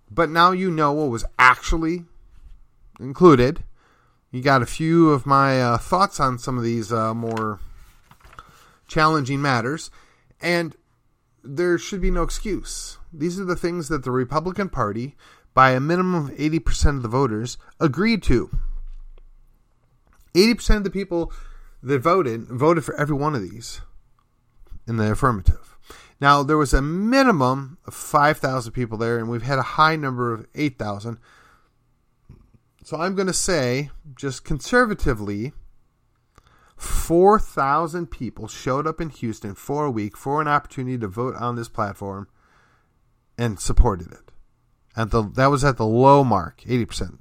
but 0.09 0.29
now 0.29 0.51
you 0.51 0.71
know 0.71 0.91
what 0.91 1.09
was 1.09 1.25
actually 1.37 2.05
included. 2.99 3.63
You 4.31 4.41
got 4.41 4.61
a 4.61 4.65
few 4.65 5.11
of 5.11 5.25
my 5.25 5.61
uh, 5.61 5.77
thoughts 5.77 6.19
on 6.19 6.37
some 6.37 6.57
of 6.57 6.63
these 6.63 6.91
uh, 6.91 7.13
more 7.13 7.59
challenging 8.87 9.41
matters, 9.41 9.91
and 10.41 10.75
there 11.43 11.77
should 11.77 12.01
be 12.01 12.11
no 12.11 12.23
excuse. 12.23 12.97
These 13.13 13.39
are 13.39 13.45
the 13.45 13.55
things 13.55 13.87
that 13.87 14.03
the 14.03 14.11
Republican 14.11 14.69
Party, 14.69 15.15
by 15.53 15.71
a 15.71 15.79
minimum 15.79 16.25
of 16.25 16.31
80% 16.31 16.97
of 16.97 17.01
the 17.01 17.07
voters, 17.07 17.57
agreed 17.79 18.23
to. 18.23 18.49
80% 20.33 20.77
of 20.77 20.83
the 20.83 20.89
people 20.89 21.31
that 21.81 21.99
voted 21.99 22.47
voted 22.47 22.83
for 22.83 22.95
every 22.99 23.15
one 23.15 23.35
of 23.35 23.41
these 23.41 23.79
in 24.87 24.97
the 24.97 25.11
affirmative. 25.11 25.74
Now, 26.21 26.43
there 26.43 26.57
was 26.57 26.73
a 26.73 26.81
minimum 26.81 27.77
of 27.85 27.93
5,000 27.93 28.71
people 28.71 28.97
there, 28.97 29.19
and 29.19 29.29
we've 29.29 29.41
had 29.41 29.59
a 29.59 29.63
high 29.63 29.95
number 29.95 30.33
of 30.33 30.47
8,000. 30.55 31.17
So 32.83 32.97
I'm 32.97 33.15
going 33.15 33.27
to 33.27 33.33
say, 33.33 33.89
just 34.15 34.45
conservatively, 34.45 35.53
4,000 36.77 38.11
people 38.11 38.47
showed 38.47 38.87
up 38.87 39.01
in 39.01 39.09
Houston 39.09 39.55
for 39.55 39.85
a 39.85 39.91
week 39.91 40.15
for 40.15 40.41
an 40.41 40.47
opportunity 40.47 40.97
to 40.99 41.07
vote 41.07 41.35
on 41.35 41.55
this 41.55 41.69
platform 41.69 42.27
and 43.37 43.59
supported 43.59 44.11
it. 44.11 44.31
And 44.95 45.11
that 45.11 45.47
was 45.47 45.65
at 45.65 45.77
the 45.77 45.85
low 45.85 46.23
mark, 46.23 46.61
80%. 46.61 47.17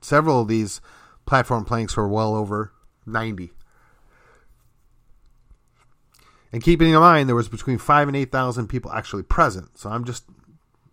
Several 0.00 0.42
of 0.42 0.48
these 0.48 0.80
platform 1.26 1.64
planks 1.64 1.96
were 1.96 2.08
well 2.08 2.34
over 2.34 2.72
90. 3.04 3.50
And 6.52 6.62
keeping 6.62 6.88
in 6.88 7.00
mind, 7.00 7.28
there 7.28 7.36
was 7.36 7.48
between 7.48 7.78
five 7.78 8.08
and 8.08 8.16
8,000 8.16 8.68
people 8.68 8.90
actually 8.92 9.22
present. 9.22 9.78
So 9.78 9.90
I'm 9.90 10.04
just, 10.04 10.24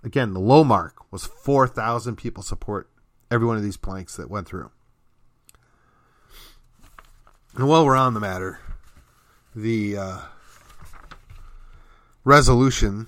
again, 0.03 0.33
the 0.33 0.39
low 0.39 0.63
mark 0.63 1.11
was 1.11 1.25
4,000 1.25 2.17
people 2.17 2.43
support 2.43 2.89
every 3.31 3.47
one 3.47 3.57
of 3.57 3.63
these 3.63 3.77
planks 3.77 4.15
that 4.17 4.29
went 4.29 4.47
through. 4.47 4.71
And 7.55 7.69
while 7.69 7.85
we're 7.85 7.95
on 7.95 8.13
the 8.13 8.19
matter, 8.19 8.59
the 9.55 9.97
uh, 9.97 10.17
resolution 12.25 13.07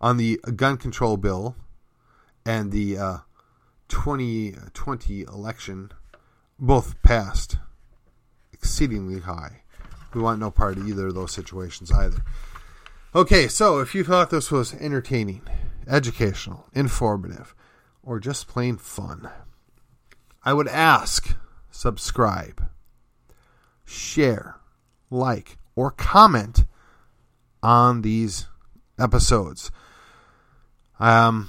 on 0.00 0.16
the 0.16 0.40
gun 0.56 0.76
control 0.76 1.16
bill 1.16 1.54
and 2.44 2.72
the 2.72 2.98
uh, 2.98 3.18
2020 3.88 5.22
election 5.22 5.92
both 6.58 7.00
passed 7.02 7.58
exceedingly 8.52 9.20
high. 9.20 9.61
We 10.14 10.22
want 10.22 10.40
no 10.40 10.50
part 10.50 10.76
of 10.76 10.88
either 10.88 11.08
of 11.08 11.14
those 11.14 11.32
situations 11.32 11.90
either. 11.92 12.22
Okay, 13.14 13.48
so 13.48 13.78
if 13.80 13.94
you 13.94 14.04
thought 14.04 14.30
this 14.30 14.50
was 14.50 14.74
entertaining, 14.74 15.42
educational, 15.86 16.66
informative, 16.72 17.54
or 18.02 18.18
just 18.18 18.48
plain 18.48 18.76
fun, 18.76 19.28
I 20.44 20.54
would 20.54 20.68
ask 20.68 21.36
subscribe, 21.70 22.68
share, 23.84 24.56
like, 25.10 25.58
or 25.76 25.90
comment 25.90 26.64
on 27.62 28.02
these 28.02 28.46
episodes. 28.98 29.70
Um, 30.98 31.48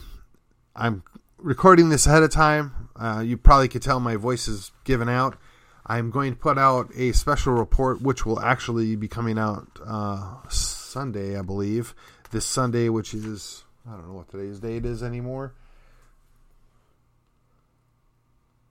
I'm 0.75 1.03
recording 1.37 1.89
this 1.89 2.07
ahead 2.07 2.23
of 2.23 2.31
time. 2.31 2.89
Uh, 2.95 3.23
you 3.25 3.37
probably 3.37 3.67
could 3.67 3.81
tell 3.81 3.99
my 3.99 4.15
voice 4.15 4.47
is 4.47 4.71
given 4.83 5.09
out. 5.09 5.37
I'm 5.85 6.11
going 6.11 6.33
to 6.33 6.39
put 6.39 6.57
out 6.57 6.89
a 6.95 7.11
special 7.11 7.53
report, 7.53 8.01
which 8.01 8.25
will 8.25 8.39
actually 8.39 8.95
be 8.95 9.07
coming 9.07 9.37
out 9.37 9.67
uh, 9.85 10.35
Sunday, 10.49 11.37
I 11.37 11.41
believe. 11.41 11.93
This 12.31 12.45
Sunday, 12.45 12.89
which 12.89 13.13
is, 13.13 13.63
I 13.87 13.91
don't 13.91 14.07
know 14.07 14.13
what 14.13 14.29
today's 14.29 14.59
date 14.59 14.85
is 14.85 15.03
anymore. 15.03 15.53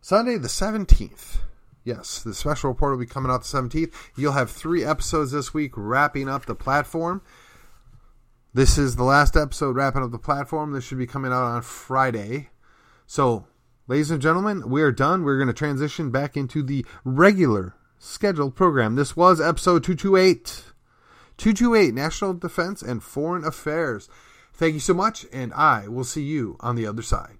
Sunday 0.00 0.36
the 0.36 0.48
17th. 0.48 1.38
Yes, 1.84 2.22
the 2.22 2.34
special 2.34 2.70
report 2.70 2.92
will 2.92 2.98
be 2.98 3.06
coming 3.06 3.30
out 3.30 3.44
the 3.44 3.58
17th. 3.58 3.92
You'll 4.16 4.32
have 4.32 4.50
three 4.50 4.84
episodes 4.84 5.32
this 5.32 5.52
week 5.52 5.72
wrapping 5.76 6.28
up 6.28 6.46
the 6.46 6.54
platform. 6.54 7.22
This 8.54 8.78
is 8.78 8.96
the 8.96 9.04
last 9.04 9.36
episode 9.36 9.76
wrapping 9.76 10.02
up 10.02 10.10
the 10.10 10.18
platform. 10.18 10.72
This 10.72 10.84
should 10.84 10.98
be 10.98 11.06
coming 11.06 11.32
out 11.32 11.44
on 11.44 11.62
Friday. 11.62 12.50
So, 13.06 13.46
ladies 13.86 14.10
and 14.10 14.22
gentlemen, 14.22 14.68
we 14.68 14.82
are 14.82 14.92
done. 14.92 15.24
We're 15.24 15.36
going 15.36 15.48
to 15.48 15.52
transition 15.52 16.10
back 16.10 16.36
into 16.36 16.62
the 16.62 16.84
regular 17.04 17.74
scheduled 17.98 18.54
program. 18.54 18.94
This 18.96 19.16
was 19.16 19.40
episode 19.40 19.84
228. 19.84 20.64
228 21.38 21.94
National 21.94 22.34
Defense 22.34 22.82
and 22.82 23.02
Foreign 23.02 23.44
Affairs. 23.44 24.08
Thank 24.52 24.74
you 24.74 24.80
so 24.80 24.94
much, 24.94 25.26
and 25.32 25.52
I 25.54 25.88
will 25.88 26.04
see 26.04 26.22
you 26.22 26.56
on 26.60 26.76
the 26.76 26.86
other 26.86 27.02
side. 27.02 27.38